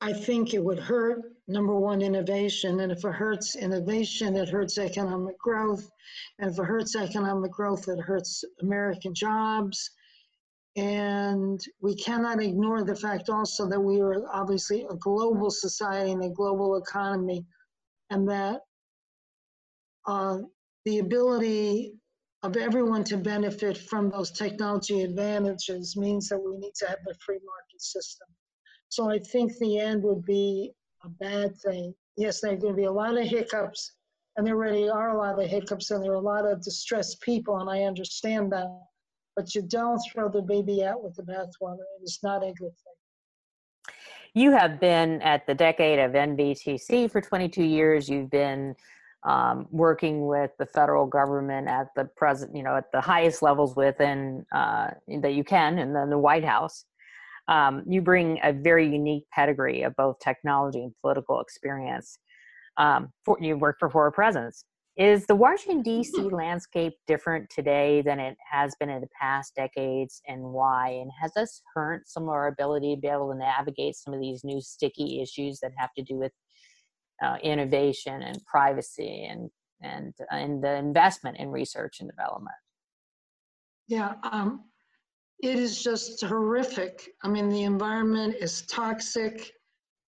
I 0.00 0.12
think 0.12 0.54
it 0.54 0.62
would 0.62 0.78
hurt 0.78 1.22
number 1.48 1.74
one 1.74 2.02
innovation, 2.02 2.80
and 2.80 2.92
if 2.92 3.04
it 3.04 3.12
hurts 3.12 3.56
innovation, 3.56 4.36
it 4.36 4.48
hurts 4.48 4.78
economic 4.78 5.38
growth, 5.38 5.90
and 6.38 6.50
if 6.50 6.58
it 6.58 6.64
hurts 6.64 6.94
economic 6.94 7.50
growth, 7.50 7.88
it 7.88 7.98
hurts 7.98 8.44
American 8.60 9.14
jobs. 9.14 9.90
And 10.76 11.58
we 11.80 11.94
cannot 11.94 12.42
ignore 12.42 12.84
the 12.84 12.94
fact 12.94 13.30
also 13.30 13.66
that 13.66 13.80
we 13.80 14.00
are 14.00 14.28
obviously 14.30 14.86
a 14.90 14.94
global 14.96 15.50
society 15.50 16.12
and 16.12 16.22
a 16.22 16.28
global 16.28 16.76
economy, 16.76 17.46
and 18.10 18.28
that 18.28 18.60
uh, 20.06 20.38
the 20.84 20.98
ability 20.98 21.94
of 22.42 22.56
everyone 22.58 23.04
to 23.04 23.16
benefit 23.16 23.78
from 23.78 24.10
those 24.10 24.30
technology 24.30 25.02
advantages 25.02 25.96
means 25.96 26.28
that 26.28 26.38
we 26.38 26.56
need 26.58 26.74
to 26.76 26.86
have 26.86 26.98
a 27.08 27.14
free 27.14 27.40
market 27.44 27.80
system. 27.80 28.28
So 28.90 29.10
I 29.10 29.18
think 29.18 29.56
the 29.56 29.78
end 29.78 30.02
would 30.02 30.24
be 30.24 30.72
a 31.04 31.08
bad 31.08 31.56
thing. 31.64 31.94
Yes, 32.16 32.40
there 32.40 32.52
are 32.52 32.56
going 32.56 32.74
to 32.74 32.76
be 32.76 32.84
a 32.84 32.92
lot 32.92 33.16
of 33.16 33.26
hiccups, 33.26 33.92
and 34.36 34.46
there 34.46 34.54
already 34.54 34.88
are 34.88 35.16
a 35.16 35.18
lot 35.18 35.42
of 35.42 35.48
hiccups, 35.48 35.90
and 35.90 36.04
there 36.04 36.12
are 36.12 36.16
a 36.16 36.20
lot 36.20 36.46
of 36.46 36.62
distressed 36.62 37.20
people, 37.22 37.58
and 37.58 37.70
I 37.70 37.84
understand 37.84 38.52
that. 38.52 38.68
But 39.36 39.54
you 39.54 39.62
don't 39.62 40.00
throw 40.10 40.28
the 40.28 40.42
baby 40.42 40.82
out 40.82 41.04
with 41.04 41.14
the 41.14 41.22
bathwater. 41.22 41.84
It 42.00 42.04
is 42.04 42.18
not 42.22 42.42
a 42.42 42.52
good 42.52 42.72
thing. 42.72 43.94
You 44.34 44.50
have 44.52 44.80
been 44.80 45.22
at 45.22 45.46
the 45.46 45.54
decade 45.54 45.98
of 45.98 46.12
NVTC 46.12 47.10
for 47.10 47.20
22 47.20 47.62
years. 47.62 48.08
You've 48.08 48.30
been 48.30 48.74
um, 49.24 49.66
working 49.70 50.26
with 50.26 50.50
the 50.58 50.66
federal 50.66 51.06
government 51.06 51.68
at 51.68 51.88
the 51.96 52.04
present, 52.16 52.54
you 52.54 52.62
know, 52.62 52.76
at 52.76 52.90
the 52.92 53.00
highest 53.00 53.42
levels 53.42 53.76
within 53.76 54.44
uh, 54.54 54.88
that 55.20 55.34
you 55.34 55.44
can, 55.44 55.78
and 55.78 55.94
then 55.94 56.10
the 56.10 56.18
White 56.18 56.44
House 56.44 56.84
um, 57.48 57.82
you 57.86 58.00
bring 58.02 58.38
a 58.42 58.52
very 58.52 58.88
unique 58.88 59.24
pedigree 59.32 59.82
of 59.82 59.94
both 59.96 60.18
technology 60.18 60.82
and 60.82 60.92
political 61.00 61.40
experience. 61.40 62.18
Um, 62.76 63.12
for, 63.24 63.38
you 63.40 63.56
work 63.56 63.76
for 63.78 63.88
Forward 63.88 64.12
Presence. 64.12 64.64
Is 64.96 65.26
the 65.26 65.34
Washington, 65.34 65.82
D.C. 65.82 66.20
landscape 66.20 66.94
different 67.06 67.50
today 67.50 68.02
than 68.02 68.18
it 68.18 68.36
has 68.50 68.74
been 68.80 68.88
in 68.88 69.00
the 69.00 69.08
past 69.20 69.54
decades, 69.54 70.22
and 70.26 70.42
why? 70.42 70.88
And 70.88 71.10
has 71.20 71.32
this 71.34 71.60
hurt 71.74 72.08
some 72.08 72.24
of 72.24 72.28
our 72.30 72.48
ability 72.48 72.94
to 72.94 73.00
be 73.00 73.08
able 73.08 73.30
to 73.30 73.38
navigate 73.38 73.96
some 73.96 74.14
of 74.14 74.20
these 74.20 74.42
new 74.42 74.60
sticky 74.60 75.20
issues 75.20 75.60
that 75.60 75.72
have 75.76 75.92
to 75.94 76.02
do 76.02 76.16
with 76.16 76.32
uh, 77.24 77.36
innovation 77.42 78.22
and 78.22 78.44
privacy 78.46 79.24
and 79.24 79.50
and 79.82 80.14
and 80.30 80.62
the 80.62 80.74
investment 80.74 81.36
in 81.38 81.50
research 81.50 82.00
and 82.00 82.10
development? 82.10 82.56
Yeah, 83.88 84.14
um, 84.24 84.64
it 85.42 85.58
is 85.58 85.82
just 85.82 86.24
horrific. 86.24 87.10
I 87.22 87.28
mean, 87.28 87.48
the 87.48 87.64
environment 87.64 88.36
is 88.40 88.62
toxic. 88.62 89.52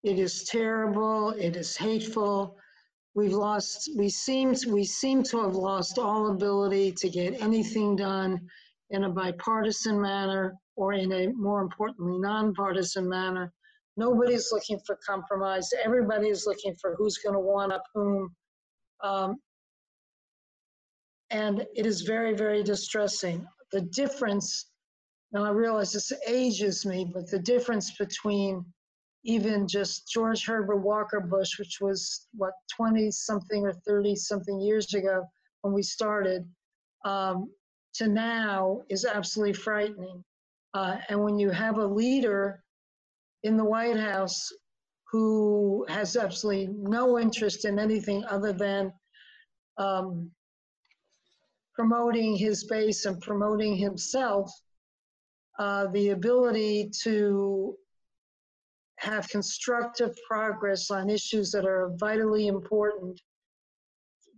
It 0.02 0.18
is 0.18 0.44
terrible. 0.44 1.30
It 1.30 1.56
is 1.56 1.76
hateful. 1.76 2.56
We've 3.14 3.32
lost, 3.32 3.90
we 3.96 4.08
seem, 4.08 4.54
we 4.68 4.84
seem 4.84 5.22
to 5.24 5.42
have 5.42 5.54
lost 5.54 5.98
all 5.98 6.30
ability 6.30 6.92
to 6.92 7.10
get 7.10 7.40
anything 7.40 7.96
done 7.96 8.40
in 8.90 9.04
a 9.04 9.10
bipartisan 9.10 10.00
manner 10.00 10.54
or 10.76 10.94
in 10.94 11.12
a 11.12 11.28
more 11.28 11.60
importantly, 11.60 12.18
nonpartisan 12.18 13.08
manner. 13.08 13.52
Nobody's 13.96 14.50
looking 14.50 14.80
for 14.86 14.98
compromise. 15.06 15.68
Everybody 15.84 16.28
is 16.28 16.46
looking 16.46 16.74
for 16.80 16.94
who's 16.96 17.18
going 17.18 17.34
to 17.34 17.40
one 17.40 17.70
up 17.72 17.84
whom. 17.94 18.34
Um, 19.02 19.36
and 21.30 21.66
it 21.74 21.86
is 21.86 22.02
very, 22.02 22.34
very 22.34 22.62
distressing. 22.62 23.46
The 23.72 23.82
difference 23.82 24.66
now 25.32 25.44
I 25.44 25.50
realize 25.50 25.92
this 25.92 26.12
ages 26.26 26.84
me, 26.84 27.10
but 27.12 27.30
the 27.30 27.38
difference 27.38 27.96
between 27.96 28.64
even 29.24 29.68
just 29.68 30.08
George 30.08 30.44
Herbert 30.44 30.78
Walker 30.78 31.20
Bush, 31.20 31.58
which 31.58 31.78
was 31.80 32.26
what 32.34 32.54
20 32.74 33.10
something 33.10 33.64
or 33.64 33.72
30 33.86 34.16
something 34.16 34.60
years 34.60 34.94
ago 34.94 35.24
when 35.62 35.72
we 35.72 35.82
started, 35.82 36.48
um, 37.04 37.50
to 37.94 38.08
now 38.08 38.80
is 38.88 39.04
absolutely 39.04 39.52
frightening. 39.52 40.24
Uh, 40.74 40.96
and 41.08 41.22
when 41.22 41.38
you 41.38 41.50
have 41.50 41.78
a 41.78 41.86
leader 41.86 42.62
in 43.42 43.56
the 43.56 43.64
White 43.64 43.98
House 43.98 44.50
who 45.10 45.84
has 45.88 46.16
absolutely 46.16 46.74
no 46.78 47.18
interest 47.18 47.64
in 47.64 47.78
anything 47.78 48.24
other 48.24 48.52
than 48.52 48.92
um, 49.76 50.30
promoting 51.74 52.34
his 52.34 52.64
base 52.64 53.04
and 53.04 53.20
promoting 53.20 53.76
himself, 53.76 54.50
uh, 55.58 55.86
the 55.88 56.10
ability 56.10 56.90
to 57.02 57.76
have 59.02 59.28
constructive 59.28 60.16
progress 60.28 60.90
on 60.90 61.10
issues 61.10 61.50
that 61.50 61.66
are 61.66 61.90
vitally 61.96 62.46
important 62.46 63.20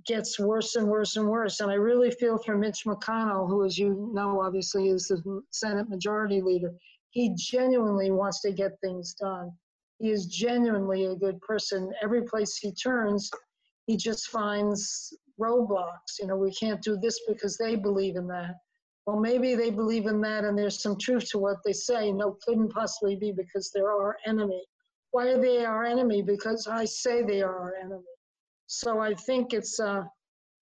gets 0.07 0.39
worse 0.39 0.77
and 0.77 0.87
worse 0.87 1.17
and 1.17 1.29
worse. 1.29 1.61
And 1.61 1.71
I 1.71 1.75
really 1.75 2.11
feel 2.11 2.39
for 2.39 2.57
Mitch 2.57 2.85
McConnell, 2.87 3.49
who, 3.49 3.65
as 3.65 3.79
you 3.79 4.11
know, 4.15 4.41
obviously 4.41 4.89
is 4.89 5.09
the 5.09 5.43
Senate 5.51 5.89
Majority 5.89 6.41
Leader. 6.41 6.73
He 7.11 7.35
genuinely 7.37 8.11
wants 8.11 8.41
to 8.43 8.53
get 8.53 8.73
things 8.83 9.15
done. 9.15 9.51
He 9.99 10.11
is 10.11 10.27
genuinely 10.27 11.07
a 11.07 11.15
good 11.15 11.41
person. 11.43 11.93
Every 12.03 12.23
place 12.23 12.57
he 12.57 12.73
turns, 12.73 13.31
he 13.87 13.97
just 13.97 14.29
finds 14.29 15.13
roadblocks. 15.41 16.19
You 16.21 16.27
know, 16.27 16.37
we 16.37 16.53
can't 16.53 16.83
do 16.83 16.99
this 17.01 17.21
because 17.29 17.57
they 17.59 17.77
believe 17.77 18.17
in 18.17 18.27
that 18.29 18.55
well, 19.07 19.19
maybe 19.21 19.55
they 19.55 19.71
believe 19.71 20.07
in 20.07 20.21
that 20.23 20.45
and 20.45 20.57
there's 20.59 20.83
some 20.83 20.99
truth 20.99 21.29
to 21.31 21.39
what 21.39 21.59
they 21.65 21.73
say. 21.73 22.13
No, 22.13 22.39
couldn't 22.47 22.73
possibly 22.73 23.17
be 23.17 23.33
because 23.33 23.71
they're 23.71 23.91
our 23.91 24.17
enemy. 24.27 24.65
Why 25.13 25.29
are 25.29 25.41
they 25.41 25.65
our 25.65 25.85
enemy? 25.85 26.23
Because 26.23 26.67
I 26.67 26.85
say 26.87 27.23
they 27.23 27.43
are 27.43 27.57
our 27.59 27.75
enemy. 27.77 28.03
So 28.67 29.01
I 29.01 29.15
think 29.15 29.53
it's, 29.53 29.79
uh, 29.81 30.05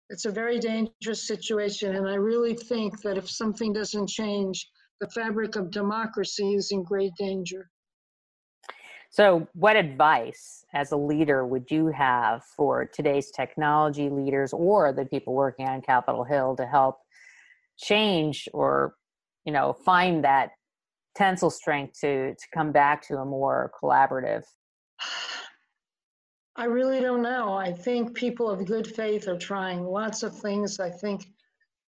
It's 0.09 0.25
a 0.25 0.31
very 0.31 0.57
dangerous 0.57 1.27
situation, 1.27 1.95
and 1.97 2.07
I 2.07 2.15
really 2.15 2.55
think 2.55 3.01
that 3.01 3.17
if 3.17 3.29
something 3.29 3.73
doesn't 3.73 4.07
change, 4.07 4.71
the 5.01 5.09
fabric 5.09 5.57
of 5.57 5.69
democracy 5.69 6.55
is 6.55 6.71
in 6.71 6.83
great 6.83 7.11
danger. 7.19 7.69
So, 9.09 9.47
what 9.53 9.75
advice 9.75 10.65
as 10.73 10.93
a 10.93 10.97
leader 10.97 11.45
would 11.45 11.69
you 11.69 11.87
have 11.87 12.43
for 12.55 12.85
today's 12.85 13.31
technology 13.31 14.09
leaders 14.09 14.53
or 14.53 14.93
the 14.93 15.05
people 15.05 15.33
working 15.33 15.67
on 15.67 15.81
Capitol 15.81 16.23
Hill 16.23 16.55
to 16.55 16.65
help 16.65 16.99
change 17.77 18.47
or, 18.53 18.95
you 19.45 19.53
know, 19.53 19.73
find 19.73 20.23
that 20.23 20.49
tensile 21.15 21.49
strength 21.49 21.99
to 22.01 22.33
to 22.33 22.47
come 22.53 22.71
back 22.71 23.01
to 23.07 23.17
a 23.17 23.25
more 23.25 23.71
collaborative? 23.81 24.43
I 26.55 26.65
really 26.65 26.99
don't 26.99 27.21
know. 27.21 27.53
I 27.53 27.71
think 27.71 28.15
people 28.15 28.49
of 28.49 28.65
good 28.65 28.87
faith 28.87 29.27
are 29.27 29.37
trying 29.37 29.83
lots 29.83 30.23
of 30.23 30.35
things. 30.35 30.79
I 30.79 30.89
think 30.89 31.27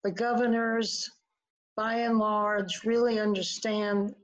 the 0.05 0.11
governors, 0.11 1.09
by 1.75 1.95
and 1.95 2.17
large, 2.17 2.85
really 2.85 3.19
understand 3.19 4.15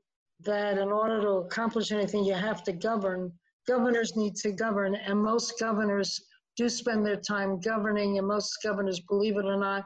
that 0.42 0.78
in 0.78 0.90
order 0.90 1.20
to 1.22 1.30
accomplish 1.46 1.92
anything, 1.92 2.24
you 2.24 2.36
have 2.36 2.64
to 2.64 2.72
govern. 2.72 3.34
Governors 3.68 4.16
need 4.16 4.36
to 4.38 4.54
govern, 4.54 4.96
and 4.96 5.22
most 5.22 5.60
governors 5.60 6.22
do 6.56 6.70
spend 6.70 7.06
their 7.06 7.18
time 7.18 7.60
governing, 7.60 8.18
and 8.18 8.28
most 8.28 8.58
governors, 8.64 9.02
believe 9.02 9.38
it 9.38 9.46
or 9.46 9.58
not, 9.58 9.86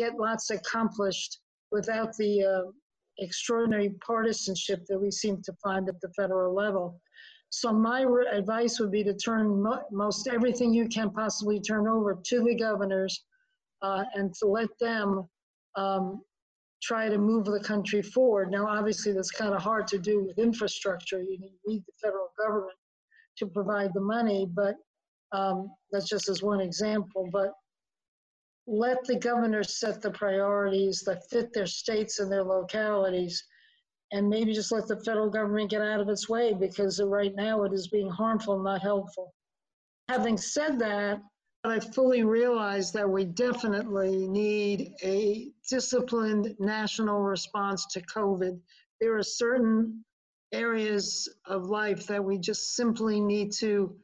get 0.00 0.18
lots 0.18 0.50
accomplished 0.50 1.32
without 1.70 2.16
the 2.16 2.32
uh, 2.42 2.70
extraordinary 3.18 3.90
partisanship 4.06 4.80
that 4.88 4.98
we 4.98 5.10
seem 5.10 5.42
to 5.42 5.52
find 5.62 5.88
at 5.88 6.00
the 6.00 6.10
federal 6.16 6.54
level. 6.54 7.00
So 7.50 7.72
my 7.72 8.06
advice 8.32 8.80
would 8.80 8.92
be 8.92 9.04
to 9.04 9.14
turn 9.14 9.62
mo- 9.62 9.82
most 9.90 10.28
everything 10.28 10.72
you 10.72 10.88
can 10.88 11.10
possibly 11.10 11.60
turn 11.60 11.86
over 11.86 12.18
to 12.30 12.44
the 12.44 12.54
governors 12.54 13.24
uh, 13.82 14.04
and 14.14 14.32
to 14.38 14.46
let 14.46 14.70
them 14.80 15.28
um, 15.76 16.22
try 16.82 17.08
to 17.08 17.18
move 17.18 17.44
the 17.44 17.64
country 17.72 18.02
forward. 18.02 18.50
Now, 18.50 18.66
obviously, 18.66 19.12
that's 19.12 19.30
kind 19.42 19.52
of 19.52 19.60
hard 19.62 19.86
to 19.88 19.98
do 19.98 20.24
with 20.24 20.38
infrastructure. 20.38 21.20
You 21.20 21.38
need 21.66 21.82
the 21.86 21.92
federal 22.02 22.28
government 22.42 22.78
to 23.38 23.46
provide 23.46 23.90
the 23.94 24.00
money, 24.00 24.46
but 24.62 24.76
um, 25.32 25.70
that's 25.92 26.08
just 26.08 26.28
as 26.28 26.42
one 26.42 26.60
example. 26.60 27.28
But 27.32 27.52
let 28.70 29.04
the 29.04 29.16
governors 29.16 29.80
set 29.80 30.00
the 30.00 30.12
priorities 30.12 31.02
that 31.02 31.28
fit 31.28 31.52
their 31.52 31.66
states 31.66 32.20
and 32.20 32.30
their 32.30 32.44
localities, 32.44 33.42
and 34.12 34.28
maybe 34.28 34.52
just 34.54 34.70
let 34.70 34.86
the 34.86 35.00
federal 35.00 35.28
government 35.28 35.70
get 35.70 35.82
out 35.82 36.00
of 36.00 36.08
its 36.08 36.28
way 36.28 36.54
because 36.54 37.02
right 37.02 37.34
now 37.34 37.64
it 37.64 37.72
is 37.72 37.88
being 37.88 38.08
harmful, 38.08 38.62
not 38.62 38.80
helpful. 38.80 39.34
Having 40.08 40.38
said 40.38 40.78
that, 40.78 41.20
I 41.64 41.80
fully 41.80 42.22
realize 42.22 42.92
that 42.92 43.10
we 43.10 43.24
definitely 43.24 44.28
need 44.28 44.94
a 45.02 45.50
disciplined 45.68 46.54
national 46.60 47.20
response 47.20 47.86
to 47.92 48.00
COVID. 48.02 48.58
There 49.00 49.16
are 49.16 49.22
certain 49.22 50.04
areas 50.52 51.28
of 51.46 51.66
life 51.66 52.06
that 52.06 52.24
we 52.24 52.38
just 52.38 52.76
simply 52.76 53.20
need 53.20 53.52
to 53.58 53.96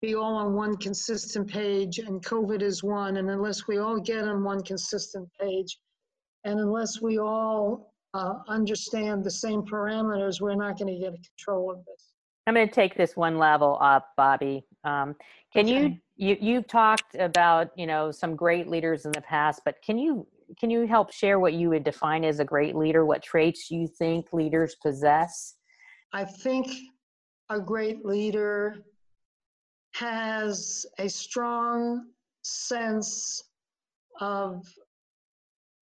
be 0.00 0.14
all 0.14 0.34
on 0.36 0.54
one 0.54 0.76
consistent 0.76 1.48
page, 1.48 1.98
and 1.98 2.24
COVID 2.24 2.62
is 2.62 2.82
one. 2.82 3.18
And 3.18 3.30
unless 3.30 3.66
we 3.68 3.78
all 3.78 3.98
get 4.00 4.24
on 4.24 4.42
one 4.42 4.62
consistent 4.62 5.28
page, 5.38 5.78
and 6.44 6.58
unless 6.58 7.00
we 7.02 7.18
all 7.18 7.92
uh, 8.14 8.34
understand 8.48 9.24
the 9.24 9.30
same 9.30 9.62
parameters, 9.62 10.40
we're 10.40 10.54
not 10.54 10.78
going 10.78 10.92
to 10.94 10.98
get 10.98 11.12
a 11.12 11.18
control 11.36 11.70
of 11.70 11.84
this. 11.84 12.12
I'm 12.46 12.54
going 12.54 12.66
to 12.66 12.74
take 12.74 12.96
this 12.96 13.16
one 13.16 13.38
level 13.38 13.78
up, 13.80 14.08
Bobbie. 14.16 14.64
Um, 14.84 15.14
can 15.52 15.66
okay. 15.66 15.82
you 15.82 15.96
you 16.16 16.36
you've 16.40 16.66
talked 16.66 17.14
about 17.16 17.70
you 17.76 17.86
know 17.86 18.10
some 18.10 18.34
great 18.34 18.68
leaders 18.68 19.04
in 19.04 19.12
the 19.12 19.20
past, 19.20 19.60
but 19.64 19.76
can 19.84 19.98
you 19.98 20.26
can 20.58 20.70
you 20.70 20.86
help 20.86 21.12
share 21.12 21.38
what 21.38 21.52
you 21.52 21.68
would 21.68 21.84
define 21.84 22.24
as 22.24 22.40
a 22.40 22.44
great 22.44 22.74
leader? 22.74 23.04
What 23.04 23.22
traits 23.22 23.70
you 23.70 23.86
think 23.86 24.32
leaders 24.32 24.76
possess? 24.82 25.56
I 26.12 26.24
think 26.24 26.66
a 27.50 27.60
great 27.60 28.04
leader 28.04 28.76
has 29.92 30.86
a 30.98 31.08
strong 31.08 32.06
sense 32.42 33.44
of 34.20 34.66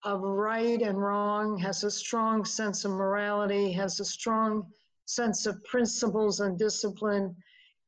of 0.03 0.21
right 0.21 0.81
and 0.81 1.01
wrong, 1.01 1.57
has 1.57 1.83
a 1.83 1.91
strong 1.91 2.45
sense 2.45 2.85
of 2.85 2.91
morality, 2.91 3.73
has 3.73 3.99
a 3.99 4.05
strong 4.05 4.65
sense 5.05 5.45
of 5.45 5.61
principles 5.65 6.39
and 6.39 6.57
discipline, 6.57 7.35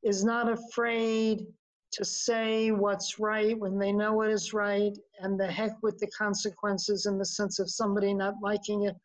is 0.04 0.24
not 0.24 0.52
afraid 0.52 1.46
to 1.92 2.04
say 2.04 2.72
what's 2.72 3.20
right 3.20 3.58
when 3.58 3.80
they 3.80 3.92
know 3.92 4.22
it 4.22 4.32
is 4.32 4.54
right, 4.54 4.98
and 5.22 5.40
the 5.40 5.48
heck 5.48 5.82
with 5.82 5.98
the 6.00 6.08
consequences 6.08 7.06
in 7.06 7.18
the 7.18 7.26
sense 7.26 7.60
of 7.60 7.70
somebody 7.70 8.14
not 8.14 8.36
liking 8.42 8.84
it 8.84 8.96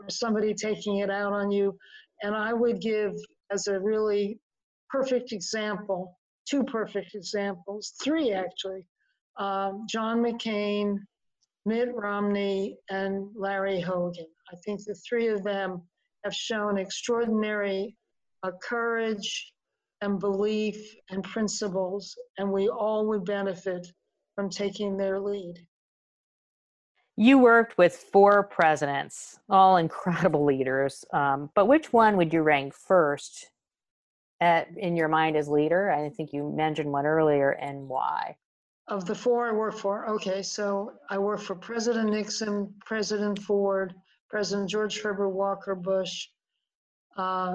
or 0.00 0.08
somebody 0.08 0.54
taking 0.54 0.98
it 0.98 1.10
out 1.10 1.32
on 1.32 1.50
you. 1.50 1.76
And 2.22 2.34
I 2.34 2.52
would 2.52 2.80
give 2.80 3.14
as 3.50 3.66
a 3.66 3.78
really 3.78 4.40
perfect 4.88 5.32
example, 5.32 6.18
two 6.52 6.62
perfect 6.64 7.14
examples, 7.14 7.94
three 8.02 8.32
actually, 8.32 8.84
um, 9.38 9.86
John 9.88 10.18
McCain, 10.18 10.98
Mitt 11.64 11.88
Romney, 11.94 12.76
and 12.90 13.30
Larry 13.34 13.80
Hogan. 13.80 14.26
I 14.52 14.56
think 14.56 14.84
the 14.84 14.94
three 14.94 15.28
of 15.28 15.42
them 15.42 15.80
have 16.24 16.34
shown 16.34 16.76
extraordinary 16.76 17.96
uh, 18.42 18.50
courage 18.62 19.54
and 20.02 20.20
belief 20.20 20.94
and 21.08 21.24
principles, 21.24 22.14
and 22.36 22.52
we 22.52 22.68
all 22.68 23.06
would 23.08 23.24
benefit 23.24 23.86
from 24.34 24.50
taking 24.50 24.98
their 24.98 25.20
lead. 25.20 25.54
You 27.16 27.38
worked 27.38 27.78
with 27.78 27.96
four 27.96 28.42
presidents, 28.42 29.38
all 29.48 29.78
incredible 29.78 30.44
leaders, 30.44 31.02
um, 31.14 31.48
but 31.54 31.66
which 31.66 31.94
one 31.94 32.18
would 32.18 32.30
you 32.30 32.42
rank 32.42 32.74
first 32.74 33.48
at, 34.42 34.76
in 34.76 34.96
your 34.96 35.08
mind 35.08 35.36
as 35.36 35.48
leader? 35.48 35.90
I 35.90 36.08
think 36.10 36.32
you 36.32 36.52
mentioned 36.52 36.90
one 36.90 37.06
earlier, 37.06 37.50
and 37.50 37.88
why? 37.88 38.36
Of 38.88 39.06
the 39.06 39.14
four 39.14 39.48
I 39.48 39.52
worked 39.52 39.78
for, 39.78 40.08
okay, 40.16 40.42
so 40.42 40.92
I 41.08 41.16
worked 41.18 41.44
for 41.44 41.54
President 41.54 42.10
Nixon, 42.10 42.74
President 42.84 43.38
Ford, 43.38 43.94
President 44.28 44.68
George 44.68 45.00
Herbert 45.00 45.30
Walker 45.30 45.76
Bush. 45.76 46.26
Uh, 47.16 47.54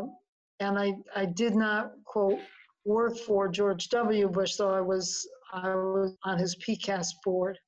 and 0.62 0.80
I, 0.80 0.94
I 1.14 1.26
did 1.26 1.56
not, 1.56 1.92
quote, 2.06 2.40
work 2.86 3.18
for 3.18 3.50
George 3.50 3.90
W. 3.90 4.30
Bush, 4.30 4.56
though 4.56 4.74
I 4.74 4.80
was, 4.80 5.28
I 5.52 5.76
was 5.76 6.16
on 6.24 6.38
his 6.38 6.56
PCAST 6.56 7.16
board. 7.26 7.60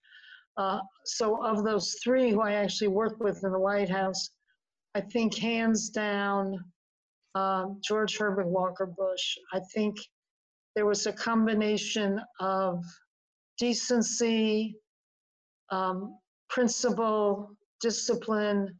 Uh, 0.55 0.79
so 1.03 1.43
of 1.45 1.65
those 1.65 1.97
three 2.01 2.31
who 2.31 2.41
I 2.41 2.53
actually 2.53 2.87
worked 2.87 3.19
with 3.19 3.43
in 3.43 3.51
the 3.51 3.59
White 3.59 3.89
House, 3.89 4.29
I 4.95 5.01
think 5.01 5.35
hands 5.37 5.89
down, 5.89 6.57
um, 7.35 7.79
George 7.83 8.17
Herbert 8.17 8.47
Walker 8.47 8.85
Bush. 8.85 9.35
I 9.53 9.59
think 9.73 9.97
there 10.75 10.85
was 10.85 11.05
a 11.05 11.13
combination 11.13 12.21
of 12.39 12.83
decency, 13.57 14.75
um, 15.71 16.17
principle, 16.49 17.51
discipline, 17.81 18.77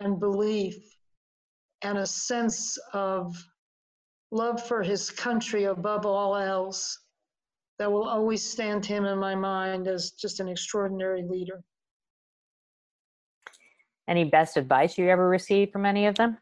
and 0.00 0.18
belief 0.18 0.76
and 1.82 1.98
a 1.98 2.06
sense 2.06 2.78
of 2.92 3.36
love 4.30 4.66
for 4.66 4.82
his 4.82 5.10
country 5.10 5.64
above 5.64 6.06
all 6.06 6.36
else 6.36 6.98
that 7.78 7.90
will 7.90 8.08
always 8.08 8.42
stand 8.42 8.84
him 8.84 9.04
in 9.04 9.18
my 9.18 9.34
mind 9.34 9.86
as 9.86 10.12
just 10.12 10.40
an 10.40 10.48
extraordinary 10.48 11.24
leader. 11.28 11.62
Any 14.08 14.24
best 14.24 14.56
advice 14.56 14.98
you 14.98 15.08
ever 15.08 15.28
received 15.28 15.72
from 15.72 15.86
any 15.86 16.06
of 16.06 16.14
them? 16.14 16.38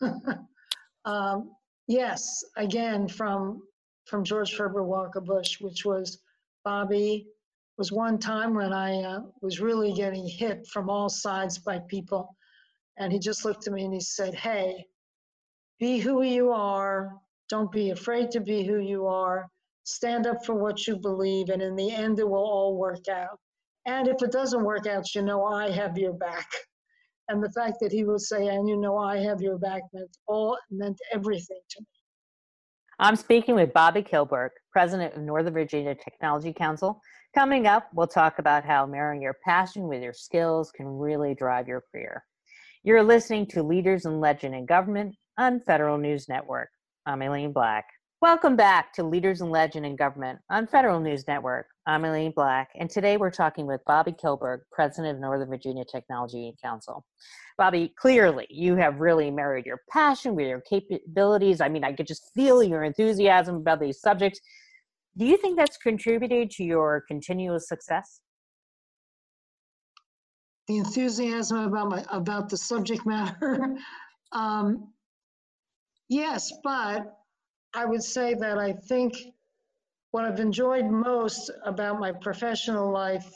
um, 1.04 1.50
yes, 1.86 2.44
again 2.56 3.08
from 3.08 3.62
from 4.06 4.24
George 4.24 4.56
Herbert 4.56 4.84
Walker 4.84 5.20
Bush, 5.20 5.60
which 5.60 5.84
was 5.84 6.18
Bobbie 6.64 7.26
was 7.78 7.92
one 7.92 8.18
time 8.18 8.54
when 8.54 8.72
I 8.72 9.02
uh, 9.02 9.20
was 9.42 9.60
really 9.60 9.92
getting 9.92 10.26
hit 10.26 10.66
from 10.66 10.88
all 10.88 11.08
sides 11.08 11.58
by 11.58 11.80
people. 11.80 12.34
And 12.96 13.12
he 13.12 13.18
just 13.18 13.44
looked 13.44 13.66
at 13.66 13.72
me 13.72 13.84
and 13.84 13.92
he 13.92 14.00
said, 14.00 14.34
Hey, 14.34 14.86
be 15.78 15.98
who 15.98 16.22
you 16.22 16.50
are. 16.50 17.12
Don't 17.48 17.70
be 17.70 17.90
afraid 17.90 18.30
to 18.30 18.40
be 18.40 18.64
who 18.64 18.78
you 18.78 19.06
are. 19.06 19.48
Stand 19.84 20.26
up 20.26 20.44
for 20.44 20.54
what 20.54 20.86
you 20.86 20.96
believe. 20.96 21.50
And 21.50 21.62
in 21.62 21.76
the 21.76 21.92
end, 21.92 22.18
it 22.18 22.28
will 22.28 22.38
all 22.38 22.76
work 22.76 23.08
out. 23.08 23.38
And 23.84 24.08
if 24.08 24.22
it 24.22 24.32
doesn't 24.32 24.64
work 24.64 24.86
out, 24.86 25.14
you 25.14 25.22
know, 25.22 25.44
I 25.44 25.70
have 25.70 25.96
your 25.98 26.14
back. 26.14 26.48
And 27.28 27.42
the 27.42 27.50
fact 27.50 27.78
that 27.80 27.92
he 27.92 28.04
would 28.04 28.20
say, 28.20 28.48
and 28.48 28.68
you 28.68 28.76
know, 28.76 28.96
I 28.98 29.18
have 29.18 29.40
your 29.40 29.58
back 29.58 29.82
meant 29.92 30.16
all 30.28 30.56
meant 30.70 30.98
everything 31.12 31.60
to 31.70 31.80
me. 31.80 31.86
I'm 32.98 33.16
speaking 33.16 33.54
with 33.54 33.72
Bobbie 33.72 34.02
Kilberg, 34.02 34.50
president 34.72 35.14
of 35.14 35.22
Northern 35.22 35.52
Virginia 35.52 35.94
Technology 35.94 36.52
Council. 36.52 37.00
Coming 37.34 37.66
up, 37.66 37.88
we'll 37.92 38.06
talk 38.06 38.38
about 38.38 38.64
how 38.64 38.86
marrying 38.86 39.20
your 39.20 39.36
passion 39.44 39.88
with 39.88 40.02
your 40.02 40.14
skills 40.14 40.72
can 40.72 40.86
really 40.86 41.34
drive 41.34 41.68
your 41.68 41.82
career. 41.92 42.24
You're 42.84 43.02
listening 43.02 43.46
to 43.48 43.62
Leaders 43.62 44.06
and 44.06 44.20
Legend 44.20 44.54
in 44.54 44.64
Government 44.64 45.14
on 45.36 45.60
Federal 45.60 45.98
News 45.98 46.28
Network. 46.28 46.70
I'm 47.04 47.20
Aileen 47.20 47.52
Black. 47.52 47.84
Welcome 48.22 48.56
back 48.56 48.94
to 48.94 49.02
Leaders 49.02 49.42
and 49.42 49.50
Legend 49.50 49.84
in 49.84 49.94
Government 49.94 50.38
on 50.48 50.66
Federal 50.66 51.00
News 51.00 51.28
Network. 51.28 51.66
I'm 51.84 52.02
Aileen 52.02 52.32
Black, 52.34 52.70
and 52.74 52.88
today 52.88 53.18
we're 53.18 53.30
talking 53.30 53.66
with 53.66 53.84
Bobbie 53.84 54.12
Kilberg, 54.12 54.60
President 54.72 55.14
of 55.14 55.20
Northern 55.20 55.50
Virginia 55.50 55.84
Technology 55.84 56.54
Council. 56.64 57.04
Bobbie, 57.58 57.92
clearly 57.98 58.46
you 58.48 58.74
have 58.74 59.00
really 59.00 59.30
married 59.30 59.66
your 59.66 59.82
passion 59.90 60.34
with 60.34 60.46
your 60.46 60.62
capabilities. 60.62 61.60
I 61.60 61.68
mean, 61.68 61.84
I 61.84 61.92
could 61.92 62.06
just 62.06 62.30
feel 62.34 62.62
your 62.62 62.84
enthusiasm 62.84 63.56
about 63.56 63.80
these 63.80 64.00
subjects. 64.00 64.40
Do 65.18 65.26
you 65.26 65.36
think 65.36 65.58
that's 65.58 65.76
contributed 65.76 66.50
to 66.52 66.64
your 66.64 67.04
continuous 67.06 67.68
success? 67.68 68.22
The 70.68 70.78
enthusiasm 70.78 71.58
about 71.58 71.90
my 71.90 72.04
about 72.10 72.48
the 72.48 72.56
subject 72.56 73.04
matter. 73.04 73.76
um, 74.32 74.90
yes, 76.08 76.50
but 76.64 77.12
I 77.76 77.84
would 77.84 78.02
say 78.02 78.32
that 78.32 78.56
I 78.56 78.72
think 78.72 79.14
what 80.10 80.24
I've 80.24 80.40
enjoyed 80.40 80.86
most 80.86 81.50
about 81.62 82.00
my 82.00 82.10
professional 82.10 82.90
life 82.90 83.30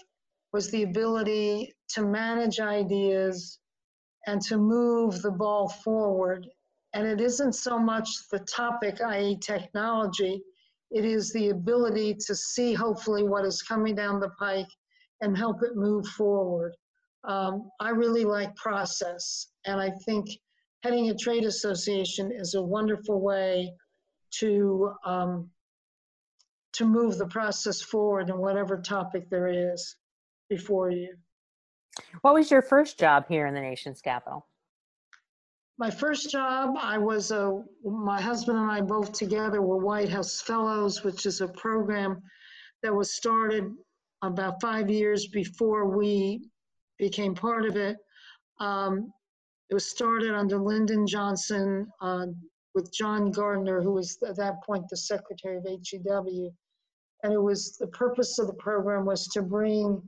was 0.54 0.70
the 0.70 0.82
ability 0.82 1.74
to 1.90 2.06
manage 2.06 2.58
ideas 2.58 3.58
and 4.26 4.40
to 4.42 4.56
move 4.56 5.20
the 5.20 5.30
ball 5.30 5.68
forward. 5.68 6.46
And 6.94 7.06
it 7.06 7.20
isn't 7.20 7.52
so 7.52 7.78
much 7.78 8.08
the 8.30 8.38
topic, 8.38 9.02
i.e., 9.02 9.36
technology, 9.42 10.42
it 10.90 11.04
is 11.04 11.30
the 11.34 11.50
ability 11.50 12.14
to 12.26 12.34
see 12.34 12.72
hopefully 12.72 13.24
what 13.24 13.44
is 13.44 13.60
coming 13.60 13.94
down 13.94 14.20
the 14.20 14.30
pike 14.38 14.70
and 15.20 15.36
help 15.36 15.62
it 15.62 15.76
move 15.76 16.06
forward. 16.06 16.74
Um, 17.24 17.70
I 17.78 17.90
really 17.90 18.24
like 18.24 18.56
process, 18.56 19.48
and 19.66 19.78
I 19.78 19.90
think 20.06 20.30
heading 20.82 21.10
a 21.10 21.14
trade 21.14 21.44
association 21.44 22.32
is 22.32 22.54
a 22.54 22.62
wonderful 22.62 23.20
way 23.20 23.74
to 24.38 24.92
um, 25.04 25.50
to 26.72 26.84
move 26.84 27.18
the 27.18 27.26
process 27.26 27.82
forward 27.82 28.28
in 28.28 28.38
whatever 28.38 28.80
topic 28.80 29.28
there 29.28 29.72
is 29.72 29.96
before 30.48 30.90
you. 30.90 31.14
What 32.22 32.34
was 32.34 32.50
your 32.50 32.62
first 32.62 32.98
job 32.98 33.26
here 33.28 33.46
in 33.46 33.54
the 33.54 33.60
nation's 33.60 34.00
capital? 34.00 34.46
My 35.78 35.90
first 35.90 36.30
job, 36.30 36.76
I 36.78 36.98
was 36.98 37.30
a, 37.30 37.62
my 37.84 38.20
husband 38.20 38.58
and 38.58 38.70
I 38.70 38.82
both 38.82 39.12
together 39.12 39.62
were 39.62 39.78
White 39.78 40.10
House 40.10 40.40
Fellows, 40.40 41.02
which 41.02 41.24
is 41.26 41.40
a 41.40 41.48
program 41.48 42.20
that 42.82 42.94
was 42.94 43.14
started 43.14 43.72
about 44.22 44.60
five 44.60 44.90
years 44.90 45.28
before 45.28 45.96
we 45.96 46.50
became 46.98 47.34
part 47.34 47.64
of 47.64 47.76
it. 47.76 47.96
Um, 48.60 49.10
it 49.70 49.74
was 49.74 49.88
started 49.88 50.34
under 50.34 50.58
Lyndon 50.58 51.06
Johnson, 51.06 51.86
uh, 52.02 52.26
with 52.74 52.92
John 52.92 53.30
Gardner, 53.30 53.82
who 53.82 53.92
was 53.92 54.18
at 54.26 54.36
that 54.36 54.62
point 54.64 54.88
the 54.88 54.96
secretary 54.96 55.56
of 55.56 55.64
HEW. 55.64 56.50
And 57.22 57.32
it 57.32 57.42
was 57.42 57.76
the 57.76 57.88
purpose 57.88 58.38
of 58.38 58.46
the 58.46 58.54
program 58.54 59.04
was 59.04 59.26
to 59.28 59.42
bring 59.42 60.02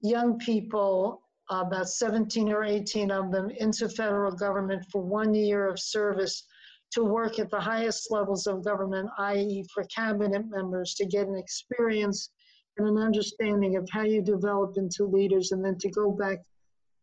young 0.00 0.38
people, 0.38 1.22
uh, 1.50 1.64
about 1.66 1.88
17 1.88 2.50
or 2.50 2.64
18 2.64 3.10
of 3.10 3.30
them, 3.30 3.50
into 3.50 3.88
federal 3.88 4.32
government 4.32 4.84
for 4.90 5.02
one 5.02 5.34
year 5.34 5.68
of 5.68 5.78
service 5.78 6.44
to 6.90 7.04
work 7.04 7.38
at 7.38 7.50
the 7.50 7.60
highest 7.60 8.10
levels 8.10 8.46
of 8.46 8.64
government, 8.64 9.10
i.e., 9.18 9.64
for 9.72 9.84
cabinet 9.84 10.48
members 10.48 10.94
to 10.94 11.06
get 11.06 11.28
an 11.28 11.36
experience 11.36 12.30
and 12.78 12.88
an 12.88 12.96
understanding 12.96 13.76
of 13.76 13.88
how 13.90 14.02
you 14.02 14.22
develop 14.22 14.76
into 14.76 15.04
leaders 15.04 15.52
and 15.52 15.64
then 15.64 15.76
to 15.78 15.90
go 15.90 16.10
back 16.10 16.38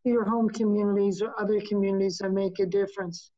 to 0.03 0.11
your 0.11 0.25
home 0.25 0.49
communities 0.49 1.21
or 1.21 1.39
other 1.39 1.61
communities 1.61 2.21
and 2.21 2.33
make 2.33 2.59
a 2.59 2.65
difference. 2.65 3.31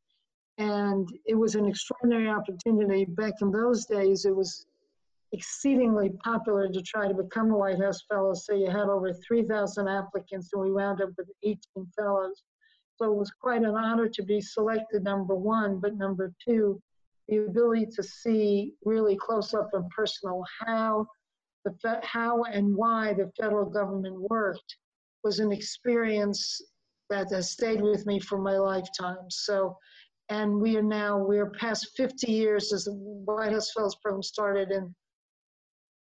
And 0.58 1.08
it 1.26 1.36
was 1.36 1.56
an 1.56 1.67
extraordinary 1.67 2.30
opportunity. 2.30 3.06
Back 3.06 3.34
in 3.41 3.52
those 3.52 3.86
days, 3.86 4.26
it 4.26 4.36
was 4.36 4.65
exceedingly 5.32 6.12
popular 6.24 6.67
to 6.70 6.82
try 6.82 7.08
to 7.08 7.13
become 7.13 7.52
a 7.52 7.58
White 7.58 7.80
House 7.80 8.02
Fellow. 8.10 8.34
So 8.34 8.56
you 8.56 8.70
had 8.70 8.89
over 8.89 9.13
3,000 9.13 9.88
applicants, 9.88 10.50
and 10.54 10.62
we 10.62 10.72
wound 10.72 11.02
up 11.02 11.10
with 11.17 11.28
18 11.43 11.60
fellows. 11.98 12.43
So 12.98 13.12
it 13.12 13.15
was 13.15 13.32
quite 13.32 13.62
an 13.62 13.76
honor 13.76 14.10
to 14.10 14.24
be 14.24 14.41
selected, 14.41 15.04
number 15.04 15.36
one. 15.36 15.80
But 15.80 15.96
number 15.96 16.34
two, 16.43 16.82
the 17.28 17.46
ability 17.46 17.88
to 17.96 18.04
see 18.04 18.74
really 18.84 19.15
close 19.15 19.54
up 19.54 19.70
and 19.74 19.89
personal 19.89 20.43
how 20.65 21.06
the 21.65 22.00
how 22.04 22.43
and 22.43 22.76
why 22.76 23.13
the 23.13 23.30
federal 23.39 23.70
government 23.70 24.15
worked 24.30 24.78
was 25.24 25.39
an 25.39 25.52
experience 25.52 26.62
that 27.10 27.30
has 27.32 27.52
stayed 27.52 27.82
with 27.82 28.06
me 28.06 28.20
for 28.20 28.38
my 28.38 28.58
lifetime. 28.58 29.30
So 29.30 29.78
and 30.30 30.60
we 30.60 30.76
are 30.78 30.84
now 30.84 31.18
we're 31.18 31.52
past 31.52 31.92
50 31.96 32.30
years 32.32 32.74
as 32.74 32.86
the 32.86 32.94
White 32.94 33.52
House 33.52 33.72
Fellows 33.72 33.96
Program 34.02 34.24
started 34.24 34.72
in 34.72 34.96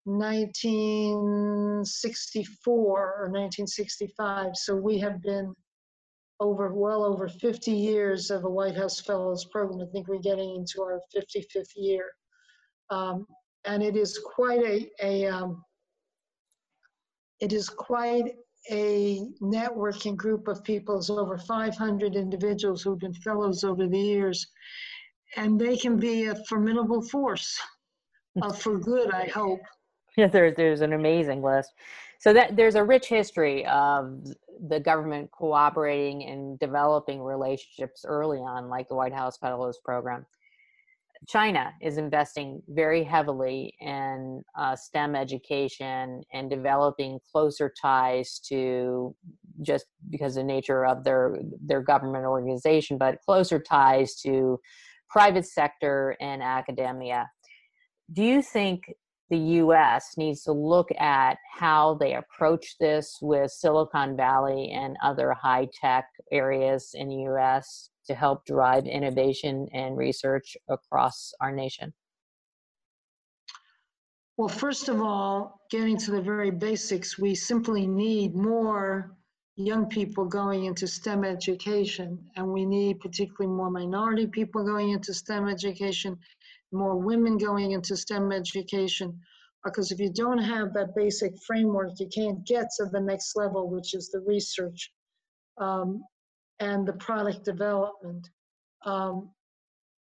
1964 0.04 2.78
or 2.78 3.28
1965. 3.28 4.50
So 4.54 4.76
we 4.76 4.98
have 4.98 5.22
been 5.22 5.54
over 6.40 6.72
well 6.72 7.04
over 7.04 7.28
50 7.28 7.70
years 7.70 8.30
of 8.30 8.44
a 8.44 8.50
White 8.50 8.76
House 8.76 9.00
Fellows 9.00 9.44
Program. 9.46 9.80
I 9.80 9.86
think 9.92 10.08
we're 10.08 10.18
getting 10.18 10.56
into 10.56 10.82
our 10.82 11.00
55th 11.14 11.70
year, 11.76 12.06
um, 12.90 13.26
and 13.66 13.82
it 13.82 13.96
is 13.96 14.18
quite 14.18 14.64
a, 14.64 14.88
a 15.02 15.26
um, 15.26 15.62
it 17.40 17.52
is 17.52 17.68
quite 17.68 18.34
a 18.70 19.20
networking 19.40 20.16
group 20.16 20.48
of 20.48 20.62
people. 20.64 20.98
It's 20.98 21.10
over 21.10 21.38
500 21.38 22.16
individuals 22.16 22.82
who've 22.82 22.98
been 22.98 23.14
fellows 23.14 23.64
over 23.64 23.86
the 23.86 23.98
years, 23.98 24.46
and 25.36 25.60
they 25.60 25.76
can 25.76 25.96
be 25.96 26.26
a 26.26 26.34
formidable 26.48 27.02
force 27.02 27.58
uh, 28.42 28.52
for 28.52 28.78
good, 28.78 29.12
I 29.12 29.26
hope. 29.28 29.60
Yeah, 30.16 30.26
there's 30.26 30.54
there's 30.56 30.80
an 30.80 30.92
amazing 30.92 31.42
list. 31.42 31.72
So 32.18 32.34
that 32.34 32.54
there's 32.54 32.74
a 32.74 32.84
rich 32.84 33.08
history 33.08 33.64
of 33.66 34.26
the 34.68 34.78
government 34.78 35.30
cooperating 35.30 36.24
and 36.26 36.58
developing 36.58 37.22
relationships 37.22 38.04
early 38.06 38.38
on, 38.38 38.68
like 38.68 38.88
the 38.88 38.94
White 38.94 39.14
House 39.14 39.38
Fellows 39.38 39.78
Program. 39.82 40.26
China 41.28 41.72
is 41.82 41.98
investing 41.98 42.62
very 42.68 43.04
heavily 43.04 43.74
in 43.80 44.42
uh, 44.58 44.74
STEM 44.74 45.14
education 45.14 46.22
and 46.32 46.48
developing 46.48 47.18
closer 47.30 47.72
ties 47.80 48.40
to 48.48 49.14
just 49.62 49.86
because 50.08 50.36
of 50.36 50.42
the 50.42 50.52
nature 50.52 50.86
of 50.86 51.04
their 51.04 51.36
their 51.64 51.82
government 51.82 52.24
organization, 52.24 52.96
but 52.96 53.20
closer 53.24 53.58
ties 53.58 54.16
to 54.16 54.58
private 55.10 55.46
sector 55.46 56.16
and 56.20 56.42
academia. 56.42 57.28
Do 58.12 58.22
you 58.22 58.40
think 58.40 58.82
the 59.28 59.38
US 59.38 60.14
needs 60.16 60.42
to 60.42 60.52
look 60.52 60.88
at 60.98 61.36
how 61.52 61.94
they 62.00 62.14
approach 62.14 62.76
this 62.80 63.16
with 63.22 63.50
Silicon 63.50 64.16
Valley 64.16 64.70
and 64.70 64.96
other 65.04 65.32
high 65.32 65.68
tech 65.80 66.06
areas 66.32 66.90
in 66.94 67.08
the 67.08 67.30
US 67.32 67.89
to 68.06 68.14
help 68.14 68.44
drive 68.44 68.86
innovation 68.86 69.68
and 69.72 69.96
research 69.96 70.56
across 70.68 71.32
our 71.40 71.52
nation? 71.52 71.92
Well, 74.36 74.48
first 74.48 74.88
of 74.88 75.02
all, 75.02 75.60
getting 75.70 75.98
to 75.98 76.12
the 76.12 76.22
very 76.22 76.50
basics, 76.50 77.18
we 77.18 77.34
simply 77.34 77.86
need 77.86 78.34
more 78.34 79.14
young 79.56 79.86
people 79.86 80.24
going 80.24 80.64
into 80.64 80.86
STEM 80.86 81.24
education, 81.24 82.18
and 82.36 82.46
we 82.50 82.64
need 82.64 83.00
particularly 83.00 83.54
more 83.54 83.70
minority 83.70 84.26
people 84.26 84.64
going 84.64 84.90
into 84.90 85.12
STEM 85.12 85.46
education, 85.46 86.18
more 86.72 86.96
women 86.96 87.36
going 87.36 87.72
into 87.72 87.96
STEM 87.96 88.32
education, 88.32 89.20
because 89.64 89.92
if 89.92 90.00
you 90.00 90.10
don't 90.10 90.38
have 90.38 90.72
that 90.72 90.94
basic 90.96 91.32
framework, 91.46 91.90
you 91.98 92.08
can't 92.08 92.42
get 92.46 92.68
to 92.78 92.86
the 92.86 93.00
next 93.00 93.36
level, 93.36 93.68
which 93.68 93.94
is 93.94 94.08
the 94.08 94.20
research. 94.20 94.90
Um, 95.58 96.02
and 96.60 96.86
the 96.86 96.92
product 96.94 97.44
development. 97.44 98.28
Um, 98.84 99.30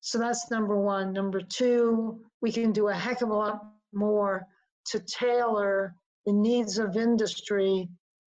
so 0.01 0.19
that's 0.19 0.51
number 0.51 0.79
one. 0.79 1.13
Number 1.13 1.41
two, 1.41 2.21
we 2.43 2.53
can 2.53 2.73
do 2.73 2.89
a 2.89 2.95
heck 2.95 3.23
of 3.23 3.31
a 3.31 3.35
lot 3.35 3.63
more 3.93 4.47
to 4.87 5.01
tailor 5.01 5.95
the 6.27 6.33
needs 6.33 6.79
of 6.79 6.97
industry 6.97 7.89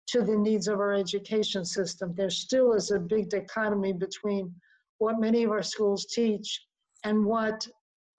to 0.07 0.23
the 0.23 0.37
needs 0.37 0.69
of 0.69 0.79
our 0.79 0.93
education 0.93 1.65
system. 1.65 2.15
There 2.15 2.31
still 2.31 2.75
is 2.75 2.91
a 2.91 2.99
big 2.99 3.31
dichotomy 3.31 3.93
between 3.93 4.55
what 4.99 5.19
many 5.19 5.45
of 5.45 5.51
our 5.51 5.63
schools 5.63 6.07
teach 6.07 6.63
and 7.05 7.25
what 7.25 7.67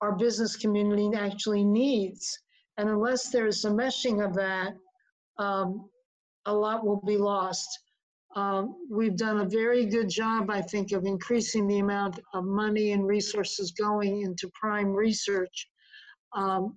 our 0.02 0.14
business 0.14 0.56
community 0.56 1.10
actually 1.16 1.64
needs. 1.64 2.40
And 2.78 2.90
unless 2.90 3.30
there 3.30 3.48
is 3.48 3.64
a 3.66 3.70
meshing 3.70 4.26
of 4.26 4.34
that, 4.36 4.74
um, 5.38 5.90
a 6.46 6.54
lot 6.54 6.86
will 6.86 7.02
be 7.02 7.18
lost. 7.18 7.80
Um, 8.36 8.76
we've 8.90 9.16
done 9.16 9.40
a 9.40 9.46
very 9.46 9.86
good 9.86 10.10
job, 10.10 10.50
I 10.50 10.62
think, 10.62 10.92
of 10.92 11.06
increasing 11.06 11.68
the 11.68 11.80
amount 11.80 12.20
of 12.34 12.44
money 12.44 12.92
and 12.92 13.08
resources 13.08 13.72
going 13.72 14.22
into 14.22 14.52
prime 14.54 14.92
research. 14.92 15.68
Um, 16.34 16.76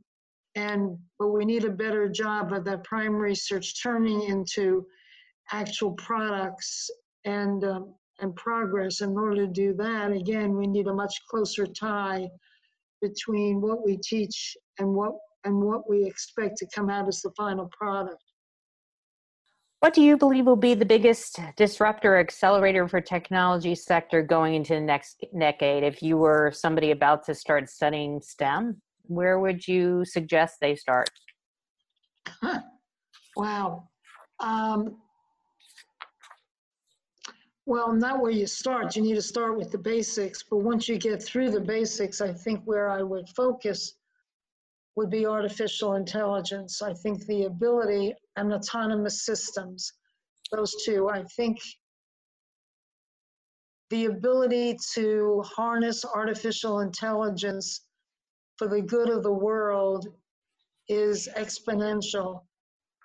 and 0.55 0.97
but 1.19 1.29
we 1.29 1.45
need 1.45 1.65
a 1.65 1.71
better 1.71 2.09
job 2.09 2.53
of 2.53 2.65
that 2.65 2.85
prime 2.85 3.15
research 3.15 3.83
turning 3.83 4.23
into 4.23 4.87
actual 5.53 5.93
products 5.93 6.91
and 7.25 7.65
um, 7.65 7.95
and 8.21 8.35
progress. 8.37 9.01
In 9.01 9.17
order 9.17 9.47
to 9.47 9.53
do 9.53 9.75
that, 9.75 10.13
again, 10.13 10.57
we 10.57 10.67
need 10.67 10.87
a 10.87 10.95
much 10.95 11.15
closer 11.29 11.67
tie 11.67 12.29
between 13.01 13.61
what 13.61 13.85
we 13.85 13.97
teach 13.97 14.57
and 14.79 14.95
what 14.95 15.13
and 15.45 15.61
what 15.61 15.89
we 15.89 16.05
expect 16.05 16.57
to 16.59 16.67
come 16.75 16.89
out 16.89 17.09
as 17.09 17.21
the 17.23 17.31
final 17.37 17.69
product. 17.77 18.23
What 19.81 19.95
do 19.95 20.03
you 20.03 20.17
believe 20.17 20.45
will 20.47 20.57
be 20.57 20.75
the 20.75 20.85
biggest 20.85 21.39
disruptor 21.57 22.19
accelerator 22.19 22.89
for 22.89 23.01
technology 23.01 23.77
sector 23.77 24.23
going 24.23 24.55
into 24.55 24.75
the 24.75 24.81
next 24.81 25.25
decade? 25.39 25.85
If 25.85 26.03
you 26.03 26.17
were 26.17 26.51
somebody 26.53 26.91
about 26.91 27.25
to 27.27 27.35
start 27.35 27.71
studying 27.71 28.21
STEM, 28.21 28.83
where 29.05 29.39
would 29.39 29.69
you 29.69 30.05
suggest 30.05 30.57
they 30.61 30.75
start? 30.75 31.09
Huh. 32.27 32.61
wow. 33.37 33.89
Um, 34.41 34.97
well, 37.65 37.93
not 37.93 38.21
where 38.21 38.33
you 38.33 38.49
start. 38.49 38.97
You 38.97 39.03
need 39.03 39.15
to 39.15 39.23
start 39.23 39.57
with 39.57 39.71
the 39.71 39.79
basics. 39.79 40.43
But 40.43 40.57
once 40.57 40.89
you 40.89 40.99
get 40.99 41.23
through 41.23 41.53
the 41.53 41.61
basics, 41.61 42.21
I 42.21 42.33
think 42.33 42.63
where 42.65 42.91
I 42.91 43.03
would 43.03 43.29
focus 43.29 43.95
would 44.97 45.11
be 45.11 45.25
artificial 45.25 45.95
intelligence. 45.95 46.83
I 46.83 46.95
think 46.95 47.25
the 47.27 47.45
ability 47.45 48.17
and 48.39 48.53
autonomous 48.53 49.25
systems, 49.25 49.93
those 50.53 50.75
two, 50.85 51.09
I 51.09 51.25
think 51.37 51.59
the 53.91 54.07
ability 54.07 54.77
to 54.95 55.43
harness 55.45 56.05
artificial 56.05 56.81
intelligence 56.81 57.85
for 58.57 58.69
the 58.69 58.83
good 58.83 59.09
of 59.09 59.23
the 59.23 59.33
world 59.33 60.07
is 60.89 61.29
exponential. 61.37 62.43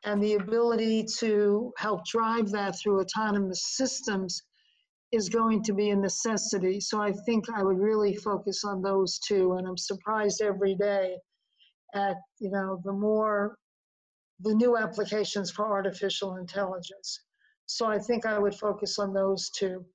And 0.05 0.21
the 0.21 0.35
ability 0.35 1.05
to 1.19 1.73
help 1.77 2.05
drive 2.05 2.51
that 2.51 2.77
through 2.77 2.99
autonomous 2.99 3.75
systems 3.77 4.43
is 5.13 5.29
going 5.29 5.63
to 5.63 5.73
be 5.73 5.91
a 5.91 5.95
necessity. 5.95 6.79
So 6.81 7.01
I 7.01 7.13
think 7.25 7.45
I 7.49 7.63
would 7.63 7.79
really 7.79 8.15
focus 8.15 8.63
on 8.65 8.81
those 8.81 9.19
two. 9.19 9.53
And 9.53 9.67
I'm 9.67 9.77
surprised 9.77 10.41
every 10.41 10.75
day 10.75 11.15
at 11.93 12.17
you 12.39 12.49
know 12.49 12.81
the 12.83 12.91
more 12.91 13.55
the 14.43 14.53
new 14.53 14.77
applications 14.77 15.51
for 15.51 15.71
artificial 15.71 16.35
intelligence. 16.35 17.21
So 17.65 17.85
I 17.85 17.97
think 17.97 18.25
I 18.25 18.37
would 18.37 18.55
focus 18.55 18.99
on 18.99 19.13
those 19.13 19.49
two. 19.49 19.85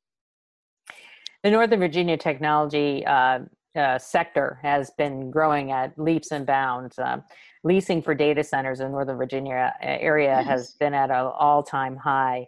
The 1.45 1.51
Northern 1.51 1.79
Virginia 1.79 2.17
technology 2.17 3.07
uh, 3.07 3.41
uh, 3.77 3.99
sector 3.99 4.59
has 4.63 4.91
been 4.99 5.31
growing 5.31 5.71
at 5.71 5.97
leaps 5.99 6.33
and 6.33 6.45
bounds. 6.45 6.99
Uh, 6.99 7.19
leasing 7.65 8.01
for 8.01 8.15
data 8.15 8.43
centers 8.43 8.81
in 8.81 8.91
Northern 8.93 9.17
Virginia 9.17 9.75
uh, 9.83 9.87
area 9.87 10.37
yes. 10.39 10.47
has 10.47 10.75
been 10.75 10.95
at 10.95 11.11
an 11.11 11.31
all-time 11.39 11.97
high. 11.97 12.47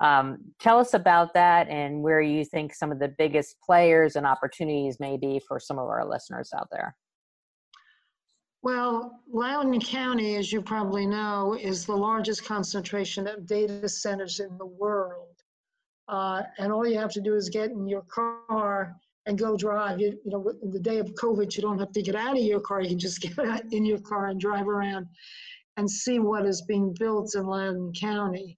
Um, 0.00 0.38
tell 0.58 0.78
us 0.78 0.94
about 0.94 1.34
that 1.34 1.68
and 1.68 2.02
where 2.02 2.20
you 2.20 2.44
think 2.44 2.74
some 2.74 2.90
of 2.90 2.98
the 2.98 3.08
biggest 3.08 3.60
players 3.60 4.16
and 4.16 4.26
opportunities 4.26 4.98
may 4.98 5.16
be 5.16 5.40
for 5.46 5.60
some 5.60 5.78
of 5.78 5.88
our 5.88 6.08
listeners 6.08 6.50
out 6.56 6.68
there. 6.70 6.96
Well, 8.64 9.20
Loudoun 9.30 9.78
County, 9.78 10.36
as 10.36 10.50
you 10.50 10.62
probably 10.62 11.06
know, 11.06 11.52
is 11.52 11.84
the 11.84 11.94
largest 11.94 12.46
concentration 12.46 13.26
of 13.26 13.46
data 13.46 13.86
centers 13.86 14.40
in 14.40 14.56
the 14.56 14.64
world. 14.64 15.36
Uh, 16.08 16.44
and 16.56 16.72
all 16.72 16.86
you 16.86 16.98
have 16.98 17.12
to 17.12 17.20
do 17.20 17.34
is 17.34 17.50
get 17.50 17.72
in 17.72 17.86
your 17.86 18.06
car 18.08 18.96
and 19.26 19.38
go 19.38 19.54
drive. 19.54 20.00
You, 20.00 20.18
you 20.24 20.30
know, 20.30 20.50
in 20.62 20.70
the 20.70 20.80
day 20.80 20.96
of 20.96 21.12
COVID, 21.12 21.54
you 21.54 21.60
don't 21.60 21.78
have 21.78 21.92
to 21.92 22.00
get 22.00 22.14
out 22.14 22.38
of 22.38 22.42
your 22.42 22.60
car. 22.60 22.80
You 22.80 22.88
can 22.88 22.98
just 22.98 23.20
get 23.36 23.70
in 23.70 23.84
your 23.84 24.00
car 24.00 24.28
and 24.28 24.40
drive 24.40 24.66
around 24.66 25.08
and 25.76 25.90
see 25.90 26.18
what 26.18 26.46
is 26.46 26.62
being 26.62 26.96
built 26.98 27.34
in 27.34 27.44
Loudoun 27.44 27.92
County. 27.92 28.56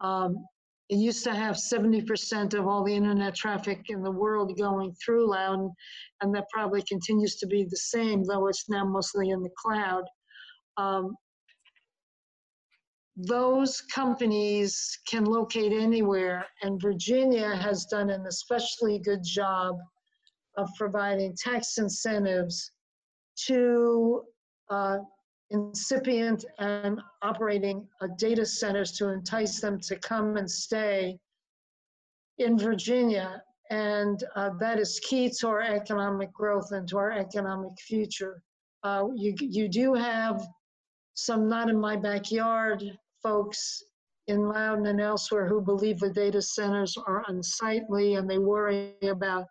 Um, 0.00 0.46
it 0.92 0.98
used 0.98 1.24
to 1.24 1.34
have 1.34 1.56
70% 1.56 2.52
of 2.52 2.66
all 2.66 2.84
the 2.84 2.94
internet 2.94 3.34
traffic 3.34 3.86
in 3.88 4.02
the 4.02 4.10
world 4.10 4.58
going 4.58 4.94
through 5.02 5.30
Loudoun, 5.30 5.70
and 6.20 6.34
that 6.34 6.50
probably 6.52 6.82
continues 6.82 7.36
to 7.36 7.46
be 7.46 7.64
the 7.64 7.78
same, 7.78 8.24
though 8.24 8.46
it's 8.48 8.68
now 8.68 8.84
mostly 8.84 9.30
in 9.30 9.42
the 9.42 9.48
cloud. 9.56 10.04
Um, 10.76 11.14
those 13.16 13.80
companies 13.80 14.98
can 15.08 15.24
locate 15.24 15.72
anywhere, 15.72 16.44
and 16.60 16.78
Virginia 16.78 17.56
has 17.56 17.86
done 17.86 18.10
an 18.10 18.26
especially 18.26 18.98
good 18.98 19.24
job 19.24 19.76
of 20.58 20.68
providing 20.76 21.34
tax 21.42 21.78
incentives 21.78 22.70
to 23.46 24.24
uh, 24.70 24.98
incipient 25.52 26.44
and 26.58 27.00
operating 27.22 27.86
data 28.16 28.44
centers 28.44 28.92
to 28.92 29.08
entice 29.08 29.60
them 29.60 29.78
to 29.80 29.96
come 29.96 30.36
and 30.36 30.50
stay 30.50 31.18
in 32.38 32.58
Virginia. 32.58 33.42
And 33.70 34.22
uh, 34.34 34.50
that 34.58 34.78
is 34.78 35.00
key 35.00 35.30
to 35.40 35.48
our 35.48 35.62
economic 35.62 36.32
growth 36.32 36.72
and 36.72 36.88
to 36.88 36.98
our 36.98 37.12
economic 37.12 37.78
future. 37.78 38.42
Uh, 38.82 39.08
you, 39.14 39.34
you 39.38 39.68
do 39.68 39.94
have 39.94 40.44
some 41.14 41.48
not 41.48 41.68
in 41.68 41.78
my 41.78 41.96
backyard 41.96 42.82
folks 43.22 43.82
in 44.26 44.48
Loudoun 44.48 44.86
and 44.86 45.00
elsewhere 45.00 45.46
who 45.46 45.60
believe 45.60 45.98
the 45.98 46.10
data 46.10 46.40
centers 46.40 46.96
are 47.06 47.24
unsightly 47.28 48.14
and 48.14 48.28
they 48.28 48.38
worry 48.38 48.94
about 49.02 49.46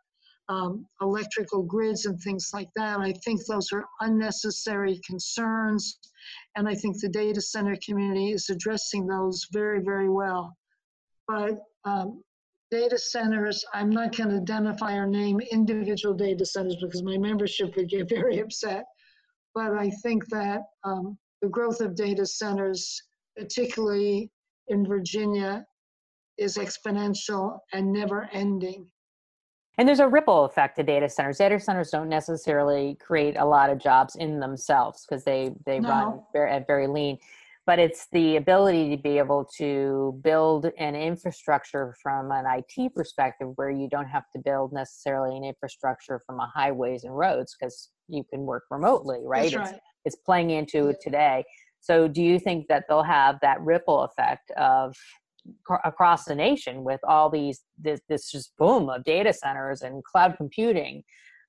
um, 0.52 0.86
electrical 1.02 1.64
grids 1.64 2.06
and 2.06 2.20
things 2.20 2.52
like 2.54 2.68
that. 2.76 3.00
I 3.00 3.14
think 3.24 3.40
those 3.46 3.72
are 3.72 3.86
unnecessary 4.02 5.00
concerns, 5.08 5.98
and 6.58 6.68
I 6.68 6.76
think 6.76 7.00
the 7.00 7.08
data 7.08 7.40
center 7.40 7.78
community 7.86 8.32
is 8.32 8.50
addressing 8.50 9.08
those 9.08 9.48
very, 9.54 9.82
very 9.82 10.10
well. 10.10 10.58
But 11.26 11.60
um, 11.86 12.22
data 12.70 12.98
centers, 12.98 13.64
I'm 13.74 13.90
not 13.90 14.16
going 14.16 14.30
to 14.30 14.42
identify 14.42 14.96
or 14.96 15.08
name 15.08 15.40
individual 15.40 16.14
data 16.14 16.46
centers 16.46 16.78
because 16.82 17.04
my 17.04 17.18
membership 17.18 17.74
would 17.78 17.90
get 17.90 18.10
very 18.18 18.40
upset. 18.40 18.84
But 19.56 19.74
I 19.78 19.90
think 20.04 20.28
that 20.30 20.64
um, 20.84 21.18
the 21.42 21.50
growth 21.50 21.80
of 21.80 21.96
data 21.96 22.26
centers, 22.26 23.02
particularly 23.38 24.30
in 24.68 24.86
Virginia, 24.86 25.66
is 26.38 26.58
exponential 26.58 27.60
and 27.72 27.94
never 27.94 28.30
ending. 28.34 28.88
And 29.78 29.88
there's 29.88 30.00
a 30.00 30.08
ripple 30.08 30.46
effect 30.46 30.76
to 30.78 30.84
data 30.84 31.10
centers. 31.10 31.38
Data 31.38 31.60
centers 31.60 31.90
don't 31.90 32.10
necessarily 32.10 32.98
create 33.00 33.38
a 33.38 33.46
lot 33.46 33.70
of 33.70 33.80
jobs 33.80 34.16
in 34.16 34.40
themselves 34.40 35.06
because 35.08 35.24
they 35.24 35.52
they 35.66 35.80
no. 35.80 35.90
run 35.90 36.22
very, 36.34 36.52
at 36.52 36.68
very 36.68 36.88
lean, 36.88 37.18
but 37.66 37.80
it's 37.80 38.08
the 38.12 38.36
ability 38.36 38.96
to 38.96 39.02
be 39.02 39.18
able 39.18 39.46
to 39.58 40.20
build 40.24 40.66
an 40.78 40.96
infrastructure 40.96 41.96
from 42.02 42.32
an 42.32 42.46
IT 42.46 42.94
perspective 42.94 43.50
where 43.56 43.70
you 43.70 43.88
don't 43.90 44.08
have 44.08 44.26
to 44.34 44.40
build 44.40 44.74
necessarily 44.74 45.38
an 45.38 45.44
infrastructure 45.44 46.20
from 46.26 46.40
a 46.40 46.52
highways 46.54 47.04
and 47.04 47.16
roads 47.16 47.56
because 47.58 47.90
you 48.08 48.24
can 48.24 48.42
work 48.42 48.64
remotely, 48.70 49.20
right? 49.24 49.54
right. 49.56 49.70
It's, 49.70 49.80
it's 50.06 50.16
playing 50.18 50.50
into 50.50 50.94
today. 51.02 51.44
So, 51.80 52.08
do 52.08 52.22
you 52.22 52.40
think 52.40 52.68
that 52.68 52.86
they'll 52.88 53.04
have 53.04 53.40
that 53.42 53.62
ripple 53.62 54.04
effect 54.04 54.52
of 54.52 54.96
across 55.86 56.26
the 56.26 56.36
nation 56.36 56.84
with 56.84 57.00
all 57.08 57.30
these 57.30 57.62
this, 57.80 58.02
this 58.08 58.30
just 58.30 58.54
boom 58.58 58.90
of 58.90 59.04
data 59.04 59.34
centers 59.34 59.82
and 59.82 60.04
cloud 60.04 60.36
computing 60.38 61.04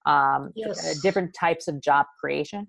um, 0.06 0.50
yes. 0.54 1.00
different 1.00 1.34
types 1.38 1.68
of 1.68 1.80
job 1.80 2.06
creation? 2.20 2.66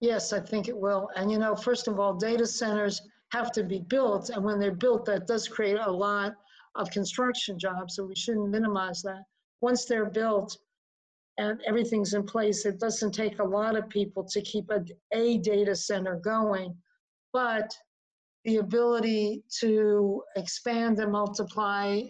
Yes 0.00 0.32
i 0.32 0.40
think 0.40 0.68
it 0.68 0.76
will. 0.76 1.08
And 1.16 1.30
you 1.30 1.38
know 1.38 1.54
first 1.54 1.88
of 1.88 2.00
all 2.00 2.14
data 2.14 2.46
centers 2.46 3.00
have 3.32 3.52
to 3.52 3.62
be 3.62 3.80
built 3.80 4.30
and 4.30 4.44
when 4.44 4.58
they're 4.58 4.74
built 4.74 5.04
that 5.06 5.26
does 5.26 5.48
create 5.48 5.78
a 5.78 5.90
lot 5.90 6.34
of 6.74 6.90
construction 6.90 7.58
jobs 7.58 7.96
so 7.96 8.04
we 8.04 8.16
shouldn't 8.16 8.50
minimize 8.50 9.02
that. 9.02 9.22
Once 9.60 9.84
they're 9.84 10.10
built 10.10 10.56
and 11.38 11.60
everything's 11.66 12.14
in 12.14 12.24
place 12.24 12.66
it 12.66 12.80
doesn't 12.80 13.12
take 13.12 13.38
a 13.38 13.44
lot 13.44 13.76
of 13.76 13.88
people 13.88 14.24
to 14.24 14.40
keep 14.42 14.70
a, 14.70 14.82
a 15.12 15.38
data 15.38 15.74
center 15.74 16.16
going 16.16 16.74
but 17.32 17.72
the 18.44 18.56
ability 18.56 19.42
to 19.60 20.22
expand 20.36 20.98
and 20.98 21.12
multiply 21.12 22.00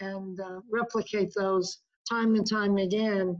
and 0.00 0.40
uh, 0.40 0.60
replicate 0.70 1.32
those 1.36 1.78
time 2.08 2.34
and 2.34 2.48
time 2.48 2.76
again 2.78 3.36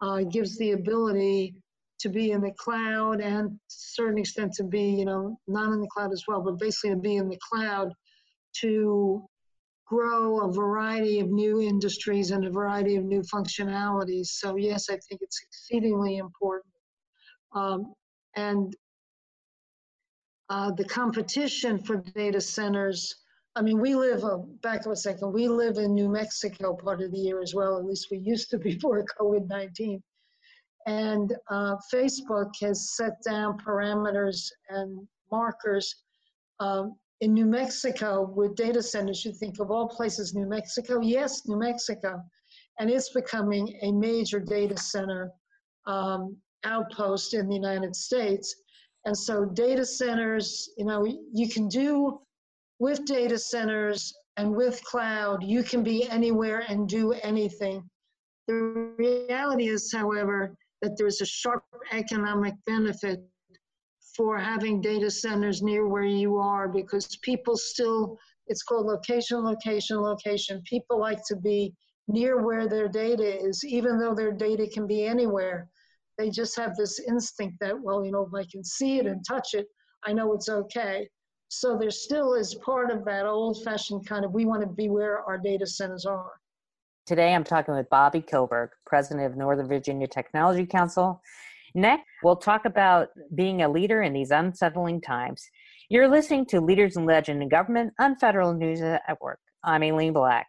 uh, 0.00 0.22
gives 0.22 0.56
the 0.58 0.72
ability 0.72 1.54
to 1.98 2.08
be 2.08 2.30
in 2.30 2.40
the 2.40 2.52
cloud 2.52 3.20
and 3.20 3.50
to 3.50 3.54
a 3.54 3.58
certain 3.68 4.18
extent 4.18 4.52
to 4.54 4.64
be, 4.64 4.82
you 4.82 5.04
know, 5.04 5.38
not 5.46 5.72
in 5.72 5.80
the 5.80 5.88
cloud 5.88 6.12
as 6.12 6.24
well, 6.26 6.40
but 6.40 6.58
basically 6.58 6.90
to 6.90 6.96
be 6.96 7.16
in 7.16 7.28
the 7.28 7.38
cloud 7.52 7.92
to 8.60 9.22
grow 9.86 10.40
a 10.40 10.52
variety 10.52 11.20
of 11.20 11.28
new 11.28 11.60
industries 11.60 12.30
and 12.30 12.46
a 12.46 12.50
variety 12.50 12.96
of 12.96 13.04
new 13.04 13.22
functionalities. 13.22 14.26
So 14.26 14.56
yes, 14.56 14.88
I 14.88 14.96
think 15.08 15.20
it's 15.20 15.40
exceedingly 15.42 16.16
important. 16.16 16.72
Um, 17.52 17.92
and 18.36 18.74
uh, 20.50 20.72
the 20.72 20.84
competition 20.84 21.78
for 21.78 21.98
data 22.14 22.40
centers. 22.40 23.14
I 23.56 23.62
mean, 23.62 23.80
we 23.80 23.94
live, 23.94 24.24
uh, 24.24 24.38
back 24.62 24.84
a 24.84 24.96
second, 24.96 25.32
we 25.32 25.48
live 25.48 25.78
in 25.78 25.94
New 25.94 26.08
Mexico 26.08 26.74
part 26.74 27.00
of 27.00 27.12
the 27.12 27.18
year 27.18 27.40
as 27.40 27.54
well, 27.54 27.78
at 27.78 27.84
least 27.84 28.08
we 28.10 28.18
used 28.18 28.50
to 28.50 28.58
before 28.70 29.04
COVID 29.18 29.48
19. 29.48 30.02
And 30.86 31.34
uh, 31.50 31.76
Facebook 31.92 32.50
has 32.62 32.96
set 32.96 33.22
down 33.24 33.58
parameters 33.58 34.50
and 34.70 35.06
markers 35.30 35.94
um, 36.58 36.96
in 37.20 37.32
New 37.32 37.46
Mexico 37.46 38.22
with 38.34 38.56
data 38.56 38.82
centers. 38.82 39.24
You 39.24 39.32
think 39.32 39.60
of 39.60 39.70
all 39.70 39.88
places, 39.88 40.34
New 40.34 40.48
Mexico? 40.48 41.00
Yes, 41.00 41.46
New 41.46 41.58
Mexico. 41.58 42.22
And 42.78 42.90
it's 42.90 43.10
becoming 43.10 43.78
a 43.82 43.92
major 43.92 44.40
data 44.40 44.76
center 44.76 45.30
um, 45.86 46.36
outpost 46.64 47.34
in 47.34 47.48
the 47.48 47.54
United 47.54 47.94
States. 47.94 48.54
And 49.04 49.16
so 49.16 49.44
data 49.44 49.84
centers, 49.84 50.68
you 50.76 50.84
know, 50.84 51.04
you 51.04 51.48
can 51.48 51.68
do 51.68 52.20
with 52.78 53.04
data 53.06 53.38
centers 53.38 54.12
and 54.36 54.54
with 54.54 54.82
cloud, 54.84 55.42
you 55.42 55.62
can 55.62 55.82
be 55.82 56.08
anywhere 56.08 56.64
and 56.68 56.88
do 56.88 57.12
anything. 57.12 57.88
The 58.46 58.54
reality 58.98 59.68
is, 59.68 59.92
however, 59.92 60.54
that 60.82 60.96
there's 60.96 61.20
a 61.20 61.26
sharp 61.26 61.62
economic 61.92 62.54
benefit 62.66 63.20
for 64.16 64.38
having 64.38 64.80
data 64.80 65.10
centers 65.10 65.62
near 65.62 65.86
where 65.86 66.04
you 66.04 66.36
are 66.36 66.68
because 66.68 67.16
people 67.22 67.56
still, 67.56 68.18
it's 68.48 68.62
called 68.62 68.86
location, 68.86 69.44
location, 69.44 70.00
location. 70.00 70.62
People 70.64 70.98
like 70.98 71.20
to 71.28 71.36
be 71.36 71.72
near 72.08 72.42
where 72.44 72.66
their 72.66 72.88
data 72.88 73.44
is, 73.44 73.64
even 73.64 73.98
though 73.98 74.14
their 74.14 74.32
data 74.32 74.66
can 74.66 74.86
be 74.86 75.04
anywhere. 75.04 75.68
They 76.20 76.28
just 76.28 76.54
have 76.58 76.76
this 76.76 77.00
instinct 77.08 77.56
that, 77.60 77.80
well, 77.80 78.04
you 78.04 78.12
know, 78.12 78.28
if 78.30 78.34
I 78.34 78.46
can 78.52 78.62
see 78.62 78.98
it 78.98 79.06
and 79.06 79.24
touch 79.26 79.54
it, 79.54 79.66
I 80.04 80.12
know 80.12 80.34
it's 80.34 80.50
okay. 80.50 81.08
So 81.48 81.78
there 81.78 81.90
still 81.90 82.34
is 82.34 82.56
part 82.56 82.90
of 82.90 83.06
that 83.06 83.24
old 83.24 83.64
fashioned 83.64 84.06
kind 84.06 84.26
of 84.26 84.32
we 84.34 84.44
want 84.44 84.60
to 84.60 84.68
be 84.68 84.90
where 84.90 85.20
our 85.20 85.38
data 85.38 85.66
centers 85.66 86.04
are. 86.04 86.32
Today 87.06 87.34
I'm 87.34 87.42
talking 87.42 87.74
with 87.74 87.88
Bobbie 87.88 88.20
Kilberg, 88.20 88.68
president 88.84 89.32
of 89.32 89.38
Northern 89.38 89.66
Virginia 89.66 90.06
Technology 90.06 90.66
Council. 90.66 91.22
Next, 91.74 92.04
we'll 92.22 92.36
talk 92.36 92.66
about 92.66 93.08
being 93.34 93.62
a 93.62 93.68
leader 93.70 94.02
in 94.02 94.12
these 94.12 94.30
unsettling 94.30 95.00
times. 95.00 95.42
You're 95.88 96.06
listening 96.06 96.44
to 96.50 96.60
Leaders 96.60 96.98
and 96.98 97.06
Legends 97.06 97.40
in 97.40 97.48
Government 97.48 97.94
on 97.98 98.16
Federal 98.16 98.52
News 98.52 98.80
Network. 98.80 99.38
I'm 99.64 99.82
Aileen 99.82 100.12
Black. 100.12 100.46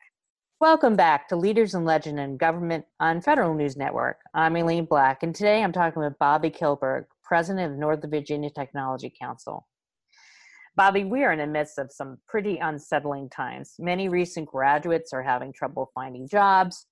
Welcome 0.62 0.96
back 0.96 1.28
to 1.30 1.36
Leaders 1.36 1.74
and 1.74 1.86
Legends 1.86 2.20
in 2.20 2.38
Government 2.38 2.86
on 3.00 3.20
Federal 3.20 3.56
News 3.56 3.76
Network. 3.76 4.18
I'm 4.36 4.56
Aileen 4.56 4.86
Black, 4.86 5.24
and 5.24 5.34
today 5.34 5.64
I'm 5.64 5.72
talking 5.72 6.04
with 6.04 6.20
Bobbie 6.20 6.52
Kilberg, 6.52 7.06
president 7.24 7.72
of 7.74 7.80
Northern 7.80 8.12
Virginia 8.12 8.52
Technology 8.52 9.12
Council. 9.20 9.68
Bobbie, 10.76 11.04
we 11.04 11.24
are 11.24 11.32
in 11.32 11.40
the 11.40 11.48
midst 11.48 11.80
of 11.80 11.92
some 11.92 12.20
pretty 12.28 12.60
unsettling 12.60 13.28
times. 13.32 13.74
Many 13.80 14.08
recent 14.08 14.50
graduates 14.50 15.14
are 15.14 15.24
having 15.24 15.52
trouble 15.52 15.90
finding 15.96 16.28
jobs. 16.28 16.86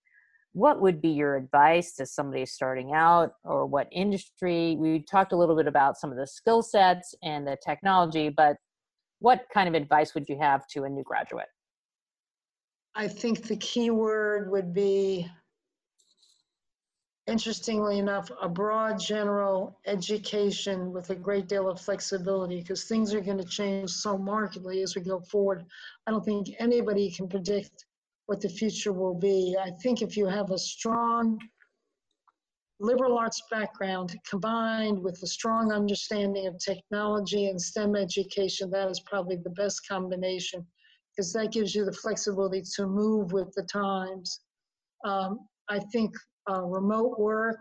What 0.53 0.81
would 0.81 0.99
be 0.99 1.09
your 1.09 1.35
advice 1.35 1.93
to 1.97 2.07
somebody 2.07 2.47
starting 2.47 2.93
out 2.95 3.33
or 3.43 3.67
what 3.67 3.87
industry? 3.91 4.77
We 4.79 5.03
talked 5.03 5.31
a 5.31 5.37
little 5.37 5.55
bit 5.55 5.67
about 5.67 5.95
some 5.95 6.09
of 6.11 6.17
the 6.17 6.25
skill 6.25 6.63
sets 6.63 7.13
and 7.21 7.45
the 7.45 7.55
technology, 7.63 8.29
but 8.29 8.57
what 9.19 9.45
kind 9.53 9.69
of 9.69 9.75
advice 9.75 10.15
would 10.15 10.27
you 10.27 10.39
have 10.41 10.65
to 10.69 10.85
a 10.85 10.89
new 10.89 11.03
graduate? 11.03 11.49
I 12.99 13.07
think 13.07 13.47
the 13.47 13.55
key 13.55 13.91
word 13.91 14.51
would 14.51 14.73
be 14.73 15.25
interestingly 17.27 17.97
enough, 17.97 18.29
a 18.41 18.49
broad 18.49 18.99
general 18.99 19.79
education 19.85 20.91
with 20.91 21.09
a 21.09 21.15
great 21.15 21.47
deal 21.47 21.69
of 21.69 21.79
flexibility 21.79 22.59
because 22.59 22.83
things 22.83 23.13
are 23.13 23.21
going 23.21 23.37
to 23.37 23.45
change 23.45 23.89
so 23.89 24.17
markedly 24.17 24.81
as 24.81 24.97
we 24.97 25.01
go 25.01 25.21
forward. 25.21 25.65
I 26.07 26.11
don't 26.11 26.25
think 26.25 26.49
anybody 26.59 27.09
can 27.09 27.29
predict 27.29 27.85
what 28.25 28.41
the 28.41 28.49
future 28.49 28.91
will 28.91 29.15
be. 29.15 29.55
I 29.57 29.71
think 29.81 30.01
if 30.01 30.17
you 30.17 30.25
have 30.25 30.51
a 30.51 30.57
strong 30.57 31.39
liberal 32.81 33.17
arts 33.17 33.41
background 33.49 34.13
combined 34.29 35.01
with 35.01 35.23
a 35.23 35.27
strong 35.27 35.71
understanding 35.71 36.47
of 36.47 36.59
technology 36.59 37.47
and 37.47 37.61
STEM 37.61 37.95
education, 37.95 38.69
that 38.71 38.89
is 38.89 38.99
probably 38.99 39.37
the 39.37 39.51
best 39.51 39.87
combination 39.87 40.67
because 41.15 41.33
that 41.33 41.51
gives 41.51 41.75
you 41.75 41.85
the 41.85 41.93
flexibility 41.93 42.63
to 42.75 42.87
move 42.87 43.31
with 43.31 43.51
the 43.55 43.63
times. 43.63 44.41
Um, 45.05 45.39
I 45.69 45.79
think 45.91 46.11
uh, 46.49 46.63
remote 46.63 47.19
work, 47.19 47.59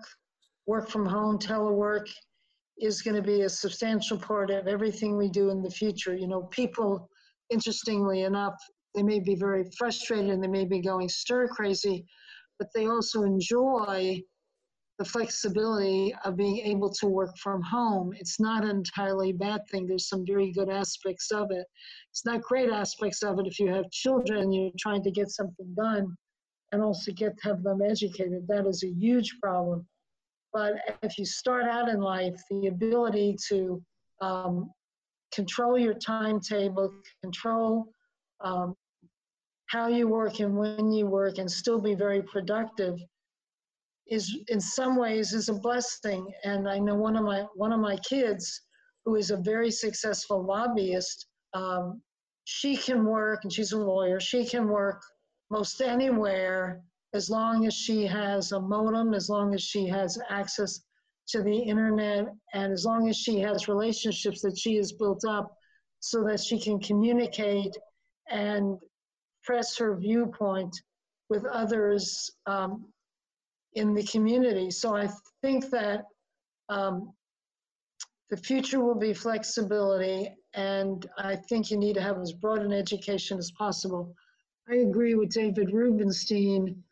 work 0.67 0.89
from 0.89 1.07
home, 1.07 1.39
telework 1.39 2.07
is 2.81 3.03
going 3.03 3.17
to 3.17 3.23
be 3.23 3.43
a 3.43 3.49
substantial 3.49 4.19
part 4.19 4.51
of 4.51 4.69
everything 4.69 5.17
we 5.17 5.29
do 5.29 5.51
in 5.51 5.63
the 5.63 5.71
future. 5.71 6.15
You 6.15 6.29
know, 6.29 6.43
people, 6.45 7.09
interestingly 7.51 8.23
enough, 8.23 8.55
they 8.95 9.03
may 9.03 9.21
be 9.21 9.35
very 9.35 9.65
frustrated 9.77 10.31
and 10.31 10.43
they 10.43 10.49
may 10.49 10.65
be 10.65 10.81
going 10.81 11.09
stir 11.09 11.49
crazy, 11.49 12.07
but 12.59 12.69
they 12.75 12.87
also 12.87 13.23
enjoy 13.23 14.21
the 14.99 15.05
flexibility 15.05 16.13
of 16.25 16.37
being 16.37 16.59
able 16.59 16.91
to 16.91 17.07
work 17.07 17.37
from 17.39 17.63
home. 17.63 18.13
It's 18.19 18.41
not 18.41 18.65
an 18.65 18.71
entirely 18.71 19.33
bad 19.33 19.61
thing. 19.71 19.87
There's 19.87 20.09
some 20.09 20.27
very 20.27 20.51
good 20.53 20.69
aspects 20.69 21.31
of 21.31 21.51
it. 21.53 21.67
It's 22.11 22.25
not 22.25 22.43
great 22.43 22.69
aspects 22.69 23.23
of 23.23 23.39
it 23.39 23.47
if 23.47 23.61
you 23.61 23.69
have 23.69 23.89
children 23.91 24.53
you're 24.53 24.73
trying 24.79 25.05
to 25.05 25.11
get 25.13 25.31
something 25.31 25.73
done 25.77 26.17
and 26.73 26.83
also 26.83 27.13
get 27.13 27.35
have 27.43 27.63
them 27.63 27.81
educated. 27.81 28.47
That 28.49 28.67
is 28.67 28.83
a 28.83 28.89
huge 28.89 29.37
problem. 29.41 29.87
But 30.53 30.75
if 31.03 31.17
you 31.17 31.25
start 31.25 31.65
out 31.65 31.89
in 31.89 32.01
life, 32.01 32.35
the 32.51 32.67
ability 32.67 33.37
to 33.49 33.81
um, 34.21 34.71
control 35.33 35.79
your 35.79 35.95
timetable, 35.95 36.93
control 37.23 37.87
um, 38.41 38.75
how 39.67 39.87
you 39.87 40.09
work 40.09 40.41
and 40.41 40.57
when 40.57 40.91
you 40.91 41.07
work, 41.07 41.39
and 41.39 41.51
still 41.51 41.81
be 41.81 41.95
very 41.95 42.23
productive, 42.23 42.99
is 44.11 44.37
in 44.49 44.61
some 44.61 44.97
ways 44.97 45.33
is 45.33 45.49
a 45.49 45.55
blessing. 45.55 46.27
And 46.45 46.69
I 46.69 46.79
know 46.79 46.95
one 46.95 47.17
of 47.17 47.25
my 47.25 47.47
one 47.55 47.73
of 47.73 47.81
my 47.81 47.97
kids, 47.97 48.63
who 49.05 49.17
is 49.17 49.31
a 49.31 49.37
very 49.37 49.71
successful 49.71 50.45
lobbyist, 50.45 51.27
um, 51.55 52.01
she 52.45 52.77
can 52.77 53.05
work, 53.05 53.41
and 53.43 53.53
she's 53.53 53.73
a 53.73 53.79
lawyer. 53.79 54.21
She 54.21 54.45
can 54.45 54.69
work 54.69 55.03
most 55.51 55.81
anywhere 55.81 56.83
as 57.15 57.31
long 57.31 57.67
as 57.67 57.75
she 57.75 58.07
has 58.07 58.53
a 58.53 58.61
modem, 58.61 59.15
as 59.15 59.29
long 59.29 59.55
as 59.55 59.63
she 59.63 59.87
has 59.87 60.19
access 60.29 60.81
to 61.29 61.43
the 61.43 61.57
internet, 61.57 62.27
and 62.55 62.73
as 62.73 62.85
long 62.85 63.09
as 63.09 63.17
she 63.17 63.39
has 63.39 63.69
relationships 63.69 64.41
that 64.43 64.59
she 64.59 64.77
has 64.77 64.93
built 64.93 65.25
up 65.27 65.55
so 66.01 66.25
that 66.25 66.41
she 66.41 66.59
can 66.59 66.79
communicate 66.81 67.77
and 68.31 68.79
press 69.43 69.77
her 69.77 69.97
viewpoint 69.97 70.75
with 71.29 71.45
others 71.47 72.31
um, 72.47 72.87
in 73.75 73.95
the 73.95 74.05
community. 74.05 74.71
So 74.71 74.97
I 74.97 75.09
think 75.43 75.71
that 75.71 76.05
um, 76.69 77.13
the 78.31 78.37
future 78.37 78.81
will 78.81 78.99
be 78.99 79.15
flexibility, 79.15 80.35
and 80.55 81.07
I 81.17 81.37
think 81.37 81.71
you 81.71 81.79
need 81.79 81.95
to 81.95 82.03
have 82.03 82.19
as 82.19 82.33
broad 82.33 82.63
an 82.63 82.73
education 82.73 83.39
as 83.39 83.51
possible 83.53 84.15
I 84.71 84.77
agree 84.77 85.15
with 85.15 85.31
David 85.31 85.73
Rubenstein, 85.73 86.85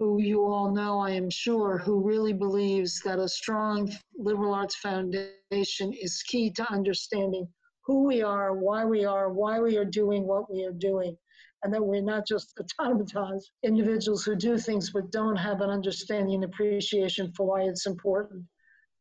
who 0.00 0.20
you 0.20 0.44
all 0.46 0.72
know, 0.72 0.98
I 0.98 1.10
am 1.10 1.30
sure, 1.30 1.78
who 1.78 2.00
really 2.00 2.32
believes 2.32 3.00
that 3.02 3.20
a 3.20 3.28
strong 3.28 3.88
liberal 4.18 4.52
arts 4.52 4.74
foundation 4.74 5.92
is 5.92 6.24
key 6.24 6.50
to 6.50 6.72
understanding 6.72 7.46
who 7.84 8.02
we 8.02 8.20
are, 8.20 8.52
why 8.54 8.84
we 8.84 9.04
are, 9.04 9.32
why 9.32 9.60
we 9.60 9.76
are 9.76 9.84
doing 9.84 10.26
what 10.26 10.52
we 10.52 10.64
are 10.64 10.72
doing, 10.72 11.16
and 11.62 11.72
that 11.72 11.84
we're 11.84 12.02
not 12.02 12.26
just 12.26 12.58
automatons, 12.78 13.50
individuals 13.62 14.24
who 14.24 14.34
do 14.34 14.58
things 14.58 14.90
but 14.90 15.10
don't 15.10 15.36
have 15.36 15.60
an 15.60 15.70
understanding 15.70 16.34
and 16.34 16.44
appreciation 16.44 17.32
for 17.36 17.46
why 17.46 17.62
it's 17.62 17.86
important 17.86 18.44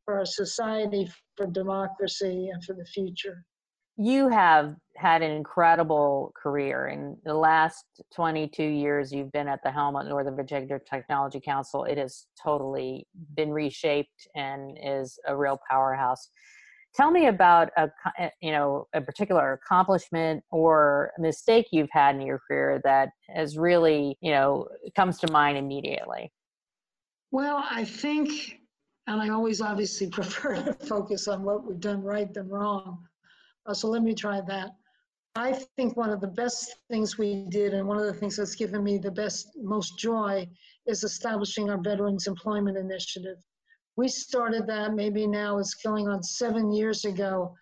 for 0.06 0.18
our 0.18 0.26
society, 0.26 1.10
for 1.38 1.48
democracy, 1.48 2.50
and 2.52 2.64
for 2.64 2.74
the 2.74 2.86
future 2.86 3.44
you 4.02 4.30
have 4.30 4.76
had 4.96 5.22
an 5.22 5.32
incredible 5.32 6.32
career. 6.42 6.88
In 6.88 7.18
the 7.26 7.34
last 7.34 7.84
22 8.16 8.64
years, 8.64 9.12
you've 9.12 9.32
been 9.34 9.50
at 9.50 9.62
the 9.62 9.72
helm 9.72 9.98
of 9.98 10.08
Northern 10.08 10.38
Virginia 10.38 10.80
Technology 10.90 11.42
Council. 11.42 11.84
It 11.84 11.98
has 11.98 12.26
totally 12.42 13.06
been 13.36 13.52
reshaped 13.52 14.26
and 14.36 14.78
is 14.82 15.20
a 15.28 15.36
real 15.36 15.60
powerhouse. 15.70 16.30
Tell 16.96 17.12
me 17.12 17.28
about 17.28 17.70
a 17.78 17.90
eh, 18.18 18.30
you 18.42 18.52
know 18.52 18.88
a 18.94 19.02
particular 19.02 19.54
accomplishment 19.54 20.44
or 20.52 21.12
mistake 21.18 21.68
you've 21.72 21.92
had 21.92 22.16
in 22.16 22.22
your 22.22 22.40
career 22.40 22.82
that 22.84 23.10
has 23.34 23.58
really 23.58 24.18
you 24.22 24.32
know 24.32 24.68
comes 24.96 25.20
to 25.20 25.32
mind 25.32 25.58
immediately. 25.58 26.32
Well, 27.32 27.64
I 27.70 27.86
think, 27.86 28.60
and 29.08 29.22
I 29.22 29.30
always 29.30 29.62
obviously 29.62 30.10
prefer 30.12 30.56
to 30.56 30.74
focus 30.86 31.28
on 31.28 31.44
what 31.44 31.66
we've 31.66 31.80
done 31.80 32.02
right 32.02 32.34
than 32.34 32.50
wrong. 32.50 33.06
Uh, 33.66 33.74
so 33.74 33.88
let 33.88 34.02
me 34.02 34.16
try 34.16 34.42
that. 34.42 34.72
I 35.36 35.54
think 35.78 35.96
one 35.96 36.10
of 36.10 36.22
the 36.22 36.28
best 36.28 36.76
things 36.90 37.18
we 37.18 37.46
did, 37.50 37.74
and 37.74 37.88
one 37.88 38.00
of 38.00 38.06
the 38.06 38.14
things 38.14 38.36
that's 38.38 38.56
given 38.56 38.84
me 38.84 38.98
the 38.98 39.12
best, 39.12 39.52
most 39.62 40.00
joy, 40.00 40.48
is 40.88 41.04
establishing 41.04 41.70
our 41.70 41.78
Veterans 41.78 42.26
Employment 42.26 42.78
Initiative. 42.78 43.38
We 43.96 44.08
started 44.08 44.68
that 44.68 44.94
maybe 44.94 45.28
now 45.28 45.60
it's 45.60 45.76
going 45.76 46.08
on 46.08 46.24
seven 46.24 46.72
years 46.72 47.06
ago. 47.06 47.56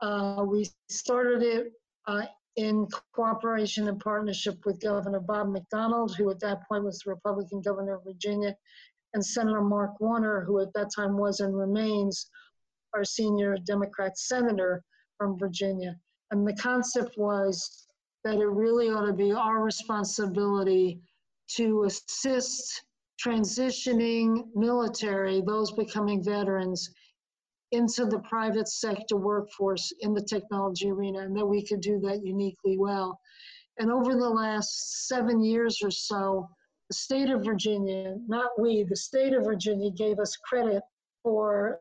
Uh, 0.00 0.44
we 0.46 0.68
started 0.88 1.42
it 1.42 1.72
uh, 2.06 2.26
in 2.56 2.86
cooperation 3.12 3.88
and 3.88 4.00
partnership 4.00 4.58
with 4.66 4.80
Governor 4.80 5.20
Bob 5.20 5.54
McDonnell, 5.54 6.14
who 6.14 6.30
at 6.30 6.40
that 6.40 6.66
point 6.68 6.84
was 6.84 6.98
the 6.98 7.10
Republican 7.10 7.62
governor 7.62 7.94
of 7.94 8.04
Virginia, 8.04 8.54
and 9.14 9.24
Senator 9.24 9.62
Mark 9.62 10.00
Warner, 10.00 10.44
who 10.44 10.60
at 10.60 10.72
that 10.74 10.90
time 10.94 11.16
was 11.16 11.40
and 11.40 11.56
remains 11.56 12.28
our 12.94 13.04
senior 13.04 13.56
Democrat 13.64 14.18
senator 14.18 14.82
from 15.16 15.38
Virginia. 15.38 15.96
And 16.30 16.46
the 16.46 16.54
concept 16.54 17.16
was 17.16 17.86
that 18.24 18.36
it 18.36 18.46
really 18.46 18.88
ought 18.90 19.06
to 19.06 19.12
be 19.12 19.32
our 19.32 19.62
responsibility 19.62 21.00
to 21.56 21.84
assist 21.84 22.82
transitioning 23.24 24.44
military, 24.54 25.40
those 25.40 25.72
becoming 25.72 26.22
veterans, 26.22 26.90
into 27.72 28.04
the 28.04 28.18
private 28.20 28.68
sector 28.68 29.16
workforce 29.16 29.92
in 30.00 30.12
the 30.12 30.22
technology 30.22 30.90
arena, 30.90 31.20
and 31.20 31.36
that 31.36 31.46
we 31.46 31.64
could 31.64 31.80
do 31.80 31.98
that 32.00 32.24
uniquely 32.24 32.76
well. 32.76 33.18
And 33.78 33.90
over 33.90 34.12
the 34.12 34.28
last 34.28 35.08
seven 35.08 35.42
years 35.42 35.78
or 35.82 35.90
so, 35.90 36.48
the 36.88 36.94
state 36.94 37.30
of 37.30 37.44
Virginia, 37.44 38.16
not 38.26 38.50
we, 38.58 38.84
the 38.84 38.96
state 38.96 39.32
of 39.32 39.44
Virginia 39.44 39.90
gave 39.90 40.18
us 40.18 40.36
credit 40.36 40.82
for 41.22 41.80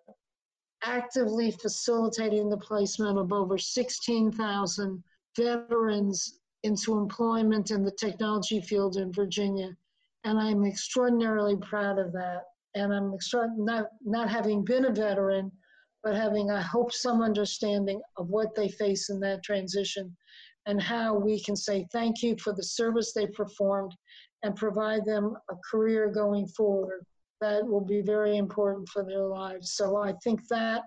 actively 0.84 1.52
facilitating 1.52 2.50
the 2.50 2.58
placement 2.58 3.18
of 3.18 3.34
over 3.34 3.58
16,000 3.58 5.04
veterans 5.36 6.40
into 6.64 6.98
employment 6.98 7.72
in 7.72 7.84
the 7.84 7.92
technology 7.92 8.62
field 8.62 8.96
in 8.98 9.12
Virginia. 9.12 9.76
And 10.24 10.40
I'm 10.40 10.66
extraordinarily 10.66 11.58
proud 11.58 12.00
of 12.00 12.12
that. 12.14 12.44
And 12.76 12.94
I'm 12.94 13.14
extra- 13.14 13.54
not, 13.58 13.88
not 14.04 14.30
having 14.30 14.64
been 14.64 14.86
a 14.86 14.92
veteran, 14.92 15.52
but 16.04 16.16
having, 16.16 16.50
I 16.50 16.62
hope, 16.62 16.92
some 16.92 17.22
understanding 17.22 18.02
of 18.18 18.30
what 18.30 18.56
they 18.56 18.70
face 18.70 19.10
in 19.10 19.20
that 19.22 19.44
transition 19.44 20.16
and 20.66 20.82
how 20.82 21.16
we 21.16 21.42
can 21.44 21.56
say 21.56 21.88
thank 21.92 22.22
you 22.22 22.36
for 22.38 22.54
the 22.54 22.64
service 22.64 23.14
they 23.14 23.28
performed 23.28 23.96
and 24.44 24.56
provide 24.56 25.06
them 25.06 25.36
a 25.50 25.56
career 25.70 26.10
going 26.12 26.48
forward 26.48 27.06
that 27.42 27.66
will 27.66 27.84
be 27.84 28.02
very 28.02 28.38
important 28.38 28.88
for 28.90 29.04
their 29.04 29.26
lives. 29.26 29.74
So 29.74 29.98
I 29.98 30.14
think 30.24 30.48
that 30.50 30.84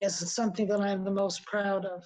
is 0.00 0.34
something 0.34 0.66
that 0.68 0.80
I'm 0.80 1.04
the 1.04 1.10
most 1.10 1.46
proud 1.46 1.86
of. 1.86 2.04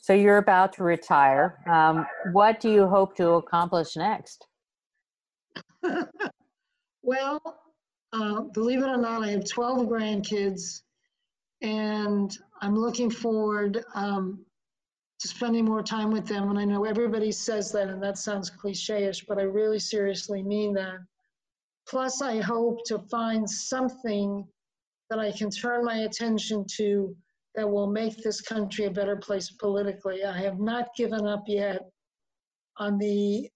So 0.00 0.12
you're 0.12 0.38
about 0.38 0.72
to 0.74 0.82
retire. 0.82 1.58
Um, 1.70 2.06
what 2.32 2.58
do 2.58 2.70
you 2.70 2.86
hope 2.86 3.14
to 3.16 3.32
accomplish 3.32 3.96
next? 3.96 4.46
well, 7.02 7.40
uh, 8.12 8.40
believe 8.52 8.82
it 8.82 8.88
or 8.88 8.96
not, 8.96 9.22
I 9.22 9.28
have 9.30 9.48
12 9.48 9.86
grandkids, 9.86 10.82
and 11.62 12.36
I'm 12.60 12.76
looking 12.76 13.10
forward 13.10 13.84
um, 13.94 14.44
to 15.20 15.28
spending 15.28 15.64
more 15.64 15.82
time 15.82 16.10
with 16.10 16.26
them. 16.26 16.50
And 16.50 16.58
I 16.58 16.64
know 16.64 16.84
everybody 16.84 17.30
says 17.32 17.70
that, 17.72 17.88
and 17.88 18.02
that 18.02 18.18
sounds 18.18 18.50
cliche-ish, 18.50 19.24
but 19.26 19.38
I 19.38 19.42
really 19.42 19.78
seriously 19.78 20.42
mean 20.42 20.72
that. 20.74 20.98
Plus, 21.88 22.22
I 22.22 22.40
hope 22.40 22.84
to 22.86 22.98
find 23.10 23.48
something 23.48 24.46
that 25.08 25.18
I 25.18 25.32
can 25.32 25.50
turn 25.50 25.84
my 25.84 25.98
attention 25.98 26.64
to 26.76 27.14
that 27.56 27.68
will 27.68 27.88
make 27.88 28.16
this 28.22 28.40
country 28.40 28.84
a 28.84 28.90
better 28.90 29.16
place 29.16 29.50
politically. 29.50 30.24
I 30.24 30.38
have 30.38 30.60
not 30.60 30.94
given 30.96 31.26
up 31.26 31.42
yet 31.48 31.82
on 32.78 32.96
the 32.98 33.50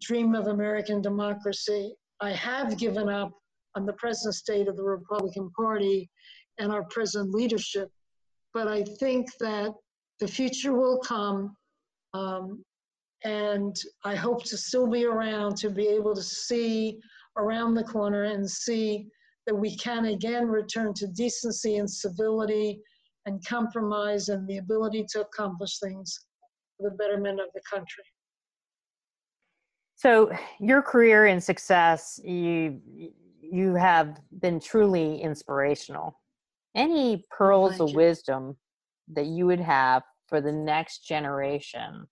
dream 0.00 0.34
of 0.34 0.46
American 0.46 1.00
democracy. 1.02 1.94
I 2.20 2.30
have 2.32 2.78
given 2.78 3.08
up 3.08 3.32
on 3.74 3.86
the 3.86 3.92
present 3.94 4.34
state 4.34 4.68
of 4.68 4.76
the 4.76 4.84
Republican 4.84 5.50
Party 5.50 6.10
and 6.58 6.72
our 6.72 6.84
present 6.84 7.30
leadership. 7.32 7.90
But 8.54 8.68
I 8.68 8.82
think 8.98 9.28
that 9.40 9.72
the 10.20 10.28
future 10.28 10.74
will 10.74 10.98
come. 10.98 11.56
Um, 12.14 12.64
and 13.24 13.76
I 14.04 14.14
hope 14.14 14.44
to 14.44 14.56
still 14.56 14.86
be 14.86 15.04
around 15.04 15.56
to 15.58 15.70
be 15.70 15.88
able 15.88 16.14
to 16.14 16.22
see 16.22 16.98
around 17.36 17.74
the 17.74 17.84
corner 17.84 18.24
and 18.24 18.48
see 18.48 19.08
that 19.46 19.54
we 19.54 19.76
can 19.76 20.06
again 20.06 20.46
return 20.46 20.92
to 20.94 21.06
decency 21.08 21.76
and 21.76 21.90
civility 21.90 22.80
and 23.26 23.44
compromise 23.46 24.28
and 24.28 24.46
the 24.48 24.58
ability 24.58 25.04
to 25.10 25.20
accomplish 25.20 25.78
things 25.78 26.26
for 26.76 26.90
the 26.90 26.96
betterment 26.96 27.40
of 27.40 27.48
the 27.54 27.60
country. 27.70 28.04
So 29.98 30.30
your 30.60 30.80
career 30.80 31.26
and 31.26 31.42
success, 31.42 32.20
you 32.22 32.80
you 33.42 33.74
have 33.74 34.20
been 34.40 34.60
truly 34.60 35.20
inspirational. 35.20 36.20
Any 36.76 37.24
pearls 37.36 37.80
of 37.80 37.94
wisdom 37.94 38.56
that 39.08 39.26
you 39.26 39.46
would 39.46 39.60
have 39.60 40.04
for 40.28 40.40
the 40.40 40.52
next 40.52 41.04
generation 41.04 42.06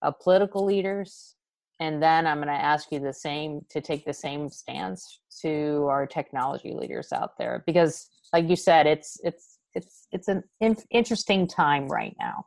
of 0.00 0.18
political 0.20 0.64
leaders? 0.64 1.36
And 1.78 2.02
then 2.02 2.26
i'm 2.26 2.38
going 2.38 2.48
to 2.48 2.54
ask 2.54 2.90
you 2.90 3.00
the 3.00 3.12
same 3.12 3.60
to 3.68 3.80
take 3.82 4.06
the 4.06 4.14
same 4.14 4.48
stance 4.48 5.20
to 5.42 5.86
our 5.90 6.06
technology 6.06 6.72
leaders 6.72 7.12
out 7.12 7.36
there 7.36 7.64
because 7.66 8.08
like 8.32 8.48
you 8.48 8.56
said 8.56 8.86
it's 8.86 9.18
it's 9.24 9.58
it's 9.74 10.06
it's 10.12 10.28
an 10.28 10.44
in- 10.60 10.88
interesting 10.90 11.46
time 11.46 11.88
right 11.88 12.16
now. 12.18 12.46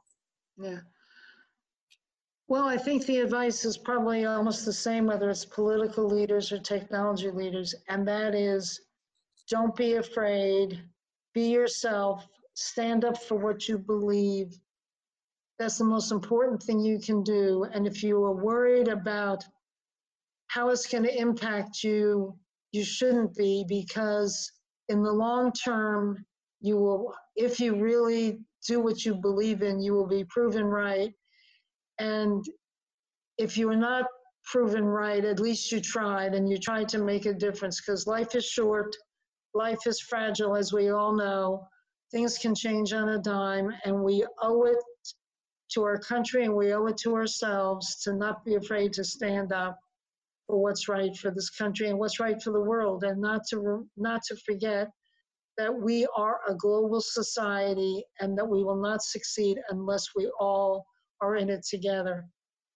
Yeah 0.57 0.79
well 2.47 2.67
i 2.67 2.77
think 2.77 3.05
the 3.05 3.19
advice 3.19 3.65
is 3.65 3.77
probably 3.77 4.25
almost 4.25 4.65
the 4.65 4.73
same 4.73 5.05
whether 5.05 5.29
it's 5.29 5.45
political 5.45 6.05
leaders 6.07 6.51
or 6.51 6.59
technology 6.59 7.31
leaders 7.31 7.73
and 7.89 8.07
that 8.07 8.33
is 8.35 8.79
don't 9.49 9.75
be 9.75 9.95
afraid 9.95 10.81
be 11.33 11.49
yourself 11.49 12.27
stand 12.53 13.05
up 13.05 13.21
for 13.21 13.35
what 13.35 13.67
you 13.67 13.77
believe 13.77 14.57
that's 15.59 15.79
the 15.79 15.83
most 15.83 16.11
important 16.11 16.61
thing 16.61 16.79
you 16.79 16.99
can 16.99 17.23
do. 17.23 17.65
And 17.73 17.87
if 17.87 18.03
you 18.03 18.23
are 18.23 18.33
worried 18.33 18.87
about 18.87 19.43
how 20.47 20.69
it's 20.69 20.87
going 20.87 21.03
to 21.03 21.19
impact 21.19 21.83
you, 21.83 22.35
you 22.71 22.83
shouldn't 22.83 23.35
be 23.35 23.65
because 23.67 24.51
in 24.89 25.01
the 25.01 25.11
long 25.11 25.51
term, 25.51 26.23
you 26.61 26.77
will, 26.77 27.13
if 27.35 27.59
you 27.59 27.75
really 27.75 28.39
do 28.67 28.79
what 28.79 29.03
you 29.03 29.15
believe 29.15 29.61
in, 29.61 29.81
you 29.81 29.93
will 29.93 30.07
be 30.07 30.25
proven 30.25 30.65
right. 30.65 31.13
And 31.99 32.45
if 33.37 33.57
you 33.57 33.69
are 33.69 33.75
not 33.75 34.05
proven 34.45 34.85
right, 34.85 35.23
at 35.25 35.39
least 35.39 35.71
you 35.71 35.81
tried 35.81 36.33
and 36.33 36.49
you 36.49 36.57
tried 36.57 36.89
to 36.89 36.99
make 36.99 37.25
a 37.25 37.33
difference 37.33 37.81
because 37.81 38.07
life 38.07 38.35
is 38.35 38.45
short, 38.45 38.95
life 39.53 39.85
is 39.85 39.99
fragile, 39.99 40.55
as 40.55 40.73
we 40.73 40.89
all 40.89 41.13
know. 41.15 41.67
Things 42.11 42.37
can 42.37 42.55
change 42.55 42.93
on 42.93 43.09
a 43.09 43.19
dime, 43.19 43.69
and 43.83 44.01
we 44.01 44.25
owe 44.41 44.63
it 44.63 44.77
to 45.71 45.83
our 45.83 45.97
country 45.99 46.45
and 46.45 46.55
we 46.55 46.73
owe 46.73 46.85
it 46.85 46.97
to 46.97 47.13
ourselves 47.15 47.97
to 48.03 48.13
not 48.13 48.45
be 48.45 48.55
afraid 48.55 48.93
to 48.93 49.03
stand 49.03 49.51
up 49.51 49.77
for 50.45 50.61
what's 50.61 50.87
right 50.87 51.15
for 51.17 51.29
this 51.31 51.49
country 51.49 51.89
and 51.89 51.99
what's 51.99 52.19
right 52.19 52.41
for 52.41 52.53
the 52.53 52.61
world 52.61 53.03
and 53.03 53.19
not 53.19 53.41
to 53.49 53.85
not 53.97 54.21
to 54.23 54.35
forget 54.45 54.87
that 55.57 55.73
we 55.73 56.07
are 56.15 56.39
a 56.47 56.55
global 56.55 57.01
society 57.01 58.03
and 58.21 58.37
that 58.37 58.47
we 58.47 58.63
will 58.63 58.81
not 58.81 59.01
succeed 59.01 59.57
unless 59.69 60.07
we 60.15 60.31
all 60.39 60.85
are 61.21 61.35
in 61.35 61.49
it 61.49 61.65
together 61.65 62.25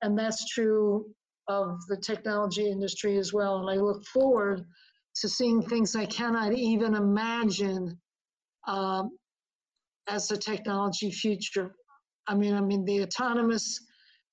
and 0.01 0.17
that's 0.17 0.47
true 0.49 1.05
of 1.47 1.79
the 1.87 1.97
technology 1.97 2.69
industry 2.69 3.17
as 3.17 3.33
well 3.33 3.59
and 3.59 3.69
i 3.69 3.81
look 3.81 4.03
forward 4.05 4.63
to 5.15 5.27
seeing 5.27 5.61
things 5.61 5.95
i 5.95 6.05
cannot 6.05 6.53
even 6.53 6.95
imagine 6.95 7.97
um, 8.67 9.11
as 10.07 10.27
the 10.27 10.37
technology 10.37 11.11
future 11.11 11.73
I 12.27 12.35
mean, 12.35 12.53
I 12.53 12.61
mean 12.61 12.85
the 12.85 13.03
autonomous, 13.03 13.85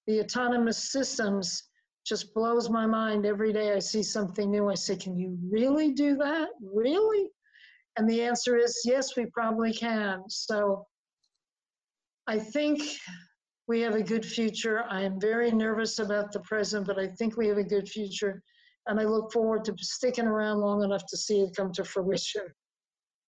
the 0.06 0.20
autonomous 0.20 0.92
systems 0.92 1.64
just 2.06 2.32
blows 2.34 2.70
my 2.70 2.86
mind 2.86 3.26
every 3.26 3.52
day. 3.52 3.72
I 3.72 3.78
see 3.80 4.02
something 4.02 4.50
new. 4.50 4.68
I 4.68 4.74
say, 4.74 4.96
can 4.96 5.16
you 5.18 5.36
really 5.50 5.92
do 5.92 6.16
that? 6.16 6.48
Really? 6.62 7.28
And 7.96 8.08
the 8.08 8.22
answer 8.22 8.56
is 8.56 8.82
yes, 8.84 9.16
we 9.16 9.26
probably 9.26 9.72
can. 9.72 10.22
So 10.28 10.86
I 12.26 12.38
think 12.38 12.82
we 13.68 13.80
have 13.82 13.94
a 13.94 14.02
good 14.02 14.24
future. 14.24 14.84
I 14.88 15.02
am 15.02 15.20
very 15.20 15.50
nervous 15.50 15.98
about 15.98 16.32
the 16.32 16.40
present, 16.40 16.86
but 16.86 16.98
I 16.98 17.06
think 17.06 17.36
we 17.36 17.48
have 17.48 17.58
a 17.58 17.64
good 17.64 17.88
future. 17.88 18.42
And 18.86 18.98
I 18.98 19.04
look 19.04 19.30
forward 19.32 19.64
to 19.66 19.74
sticking 19.78 20.26
around 20.26 20.60
long 20.60 20.82
enough 20.82 21.02
to 21.08 21.16
see 21.16 21.42
it 21.42 21.54
come 21.54 21.72
to 21.74 21.84
fruition. 21.84 22.42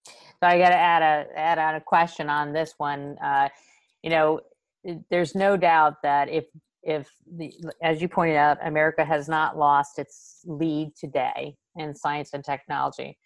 So 0.06 0.48
I 0.48 0.58
got 0.58 0.70
to 0.70 0.76
add 0.76 1.02
a 1.02 1.38
add 1.38 1.58
on 1.58 1.74
a 1.74 1.80
question 1.80 2.30
on 2.30 2.54
this 2.54 2.72
one. 2.78 3.16
Uh, 3.22 3.50
you 4.02 4.08
know, 4.08 4.40
there's 5.10 5.34
no 5.34 5.58
doubt 5.58 5.96
that 6.02 6.30
if 6.30 6.46
if 6.82 7.10
the 7.36 7.52
as 7.82 8.00
you 8.00 8.08
pointed 8.08 8.36
out 8.36 8.56
america 8.66 9.04
has 9.04 9.28
not 9.28 9.58
lost 9.58 9.98
its 9.98 10.40
lead 10.46 10.90
today 10.98 11.54
in 11.76 11.94
science 11.94 12.30
and 12.32 12.42
technology 12.42 13.18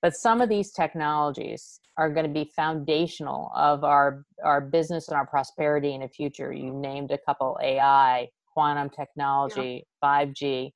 but 0.00 0.14
some 0.14 0.40
of 0.40 0.48
these 0.48 0.72
technologies 0.72 1.78
are 1.98 2.08
going 2.08 2.26
to 2.26 2.32
be 2.32 2.50
foundational 2.56 3.52
of 3.54 3.84
our 3.84 4.24
our 4.44 4.60
business 4.60 5.08
and 5.08 5.16
our 5.16 5.26
prosperity 5.26 5.94
in 5.94 6.00
the 6.00 6.08
future 6.08 6.52
you 6.52 6.72
named 6.72 7.10
a 7.10 7.18
couple 7.18 7.58
ai 7.62 8.28
quantum 8.52 8.90
technology 8.90 9.84
yep. 10.02 10.28
5g 10.36 10.70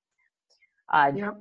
uh, 0.93 1.13
yep. 1.15 1.35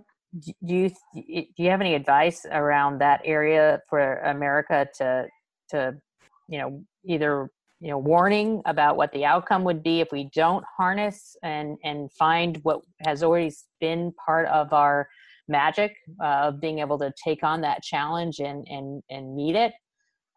do 0.66 0.76
you 0.76 0.90
do 0.90 1.64
you 1.64 1.70
have 1.70 1.82
any 1.82 1.96
advice 1.96 2.46
around 2.52 3.00
that 3.00 3.22
area 3.24 3.80
for 3.90 4.18
america 4.20 4.88
to 4.98 5.28
to 5.70 5.96
you 6.48 6.60
know 6.60 6.84
either 7.06 7.50
you 7.80 7.90
know 7.90 7.98
warning 7.98 8.62
about 8.66 8.98
what 8.98 9.12
the 9.12 9.26
outcome 9.26 9.64
would 9.64 9.84
be 9.84 10.02
if 10.02 10.12
we 10.12 10.30
don't 10.34 10.64
harness 10.78 11.36
and 11.44 11.78
and 11.84 12.12
find 12.14 12.58
what 12.64 12.82
has 13.06 13.24
always 13.24 13.66
been 13.80 14.14
part 14.26 14.48
of 14.48 14.72
our 14.74 15.08
magic 15.48 15.96
uh, 16.24 16.48
of 16.48 16.60
being 16.60 16.80
able 16.80 16.98
to 16.98 17.14
take 17.24 17.44
on 17.44 17.62
that 17.62 17.84
challenge 17.84 18.40
and 18.40 18.66
and 18.70 19.04
and 19.10 19.36
meet 19.36 19.56
it 19.56 19.74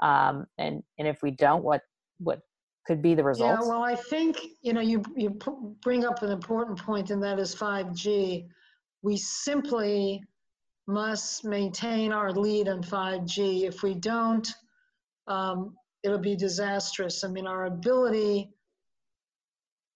um, 0.00 0.46
and 0.58 0.82
and 0.98 1.08
if 1.08 1.22
we 1.22 1.30
don't 1.30 1.64
what 1.64 1.82
what 2.18 2.40
could 2.86 3.02
be 3.02 3.14
the 3.14 3.22
result 3.22 3.60
yeah 3.60 3.68
well 3.68 3.82
i 3.82 3.94
think 3.94 4.38
you 4.62 4.72
know 4.72 4.80
you 4.80 5.02
you 5.16 5.38
bring 5.82 6.04
up 6.04 6.22
an 6.22 6.30
important 6.30 6.78
point 6.78 7.10
and 7.10 7.22
that 7.22 7.38
is 7.38 7.54
5g 7.54 8.46
we 9.02 9.16
simply 9.16 10.22
must 10.88 11.44
maintain 11.44 12.12
our 12.12 12.32
lead 12.32 12.66
on 12.66 12.82
5G. 12.82 13.64
If 13.64 13.82
we 13.82 13.94
don't, 13.94 14.48
um, 15.26 15.76
it'll 16.02 16.18
be 16.18 16.34
disastrous. 16.34 17.22
I 17.22 17.28
mean, 17.28 17.46
our 17.46 17.66
ability 17.66 18.50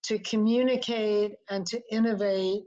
to 0.05 0.19
communicate 0.19 1.33
and 1.49 1.67
to 1.67 1.81
innovate 1.91 2.65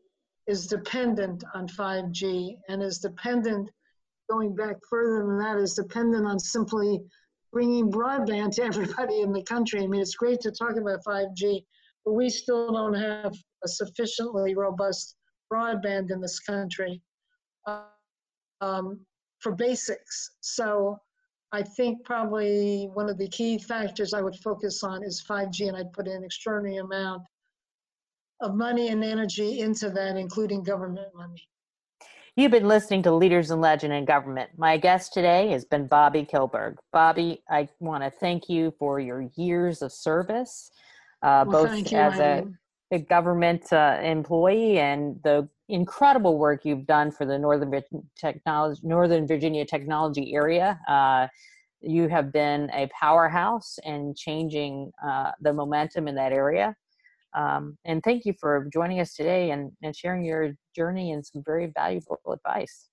is 0.48 0.66
dependent 0.66 1.44
on 1.54 1.68
5G 1.68 2.58
and 2.68 2.82
is 2.82 2.98
dependent, 2.98 3.70
going 4.30 4.56
back 4.56 4.78
further 4.90 5.28
than 5.28 5.38
that, 5.40 5.58
is 5.58 5.76
dependent 5.76 6.26
on 6.26 6.40
simply 6.40 7.02
bringing 7.56 7.90
broadband 7.90 8.52
to 8.52 8.64
everybody 8.64 9.22
in 9.22 9.32
the 9.32 9.42
country. 9.44 9.82
I 9.82 9.88
mean, 9.88 10.02
it's 10.02 10.16
great 10.16 10.42
to 10.42 10.52
talk 10.52 10.76
about 10.76 11.06
5G, 11.08 11.64
but 12.04 12.12
we 12.12 12.30
still 12.30 12.74
don't 12.74 12.94
have 12.94 13.34
a 13.64 13.68
sufficiently 13.68 14.54
robust 14.56 15.16
broadband 15.52 16.12
in 16.12 16.20
this 16.20 16.42
country 16.42 17.02
um, 18.60 19.00
for 19.40 19.54
basics. 19.54 20.32
So 20.42 20.98
I 21.54 21.64
think 21.64 22.04
probably 22.04 22.90
one 22.94 23.10
of 23.10 23.18
the 23.18 23.30
key 23.30 23.58
factors 23.58 24.14
I 24.14 24.22
would 24.22 24.36
focus 24.36 24.84
on 24.84 25.02
is 25.02 25.24
5G, 25.26 25.70
and 25.70 25.78
I'd 25.78 25.94
put 25.94 26.10
an 26.10 26.26
extraordinary 26.26 26.80
amount 26.80 27.24
of 28.42 28.54
money 28.54 28.90
and 28.90 29.02
energy 29.02 29.62
into 29.62 29.90
that, 29.92 30.18
including 30.18 30.62
government 30.62 31.08
money. 31.16 31.48
You've 32.38 32.52
been 32.52 32.68
listening 32.68 33.02
to 33.04 33.14
Leaders 33.14 33.50
and 33.50 33.62
Legends 33.62 33.94
in 33.96 34.04
Government. 34.04 34.50
My 34.58 34.76
guest 34.76 35.14
today 35.14 35.48
has 35.52 35.64
been 35.64 35.88
Bobbie 35.88 36.26
Kilberg. 36.26 36.76
Bobbie, 36.92 37.42
I 37.50 37.70
want 37.80 38.04
to 38.04 38.10
thank 38.10 38.50
you 38.50 38.74
for 38.78 39.00
your 39.00 39.30
years 39.38 39.82
of 39.82 39.94
service, 39.94 40.70
uh, 41.22 41.46
well, 41.48 41.66
both 41.66 41.90
you, 41.90 41.98
as 41.98 42.20
a, 42.20 42.46
a, 42.92 43.00
government 43.00 43.72
uh, 43.72 44.00
employee 44.04 44.80
and 44.80 45.18
the 45.24 45.48
incredible 45.70 46.38
work 46.38 46.66
you've 46.66 46.86
done 46.86 47.10
for 47.10 47.26
the 47.26 47.40
Northern 47.40 47.72
Technology, 48.20 48.82
Northern 48.84 49.26
Virginia 49.26 49.66
technology 49.66 50.36
area. 50.36 50.78
Uh, 50.90 51.28
you 51.80 52.10
have 52.10 52.34
been 52.34 52.70
a 52.74 52.90
powerhouse 53.00 53.80
in 53.86 54.14
changing 54.14 54.92
uh, 55.02 55.32
the 55.40 55.54
momentum 55.54 56.10
in 56.10 56.16
that 56.16 56.34
area. 56.34 56.76
Um, 57.36 57.78
and 57.84 58.02
thank 58.04 58.26
you 58.26 58.34
for 58.40 58.68
joining 58.72 59.02
us 59.02 59.14
today 59.14 59.52
and, 59.52 59.72
and 59.84 59.96
sharing 59.96 60.24
your 60.24 60.54
journey 60.76 61.12
and 61.12 61.26
some 61.26 61.44
very 61.46 61.68
valuable 61.76 62.20
advice. 62.28 62.90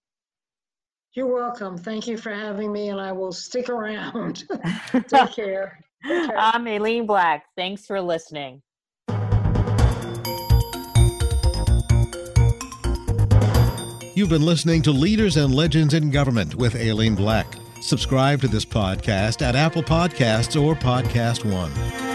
You're 1.14 1.32
welcome. 1.32 1.76
Thank 1.76 2.06
you 2.06 2.16
for 2.16 2.30
having 2.30 2.72
me, 2.72 2.88
and 2.88 3.00
I 3.00 3.12
will 3.12 3.32
stick 3.32 3.68
around. 3.68 4.44
Take 4.92 5.08
care. 5.10 5.78
Take 6.04 6.26
care. 6.26 6.38
I'm 6.38 6.66
Aileen 6.66 7.06
Black. 7.06 7.44
Thanks 7.56 7.86
for 7.86 8.00
listening. 8.00 8.62
You've 14.14 14.28
been 14.28 14.44
listening 14.44 14.82
to 14.82 14.90
Leaders 14.90 15.36
and 15.36 15.54
Legends 15.54 15.94
in 15.94 16.10
Government 16.10 16.54
with 16.54 16.76
Aileen 16.76 17.14
Black. 17.14 17.46
Subscribe 17.80 18.40
to 18.42 18.48
this 18.48 18.64
podcast 18.64 19.40
at 19.40 19.56
Apple 19.56 19.82
Podcasts 19.82 20.60
or 20.60 20.74
Podcast 20.74 21.44
One. 21.50 22.11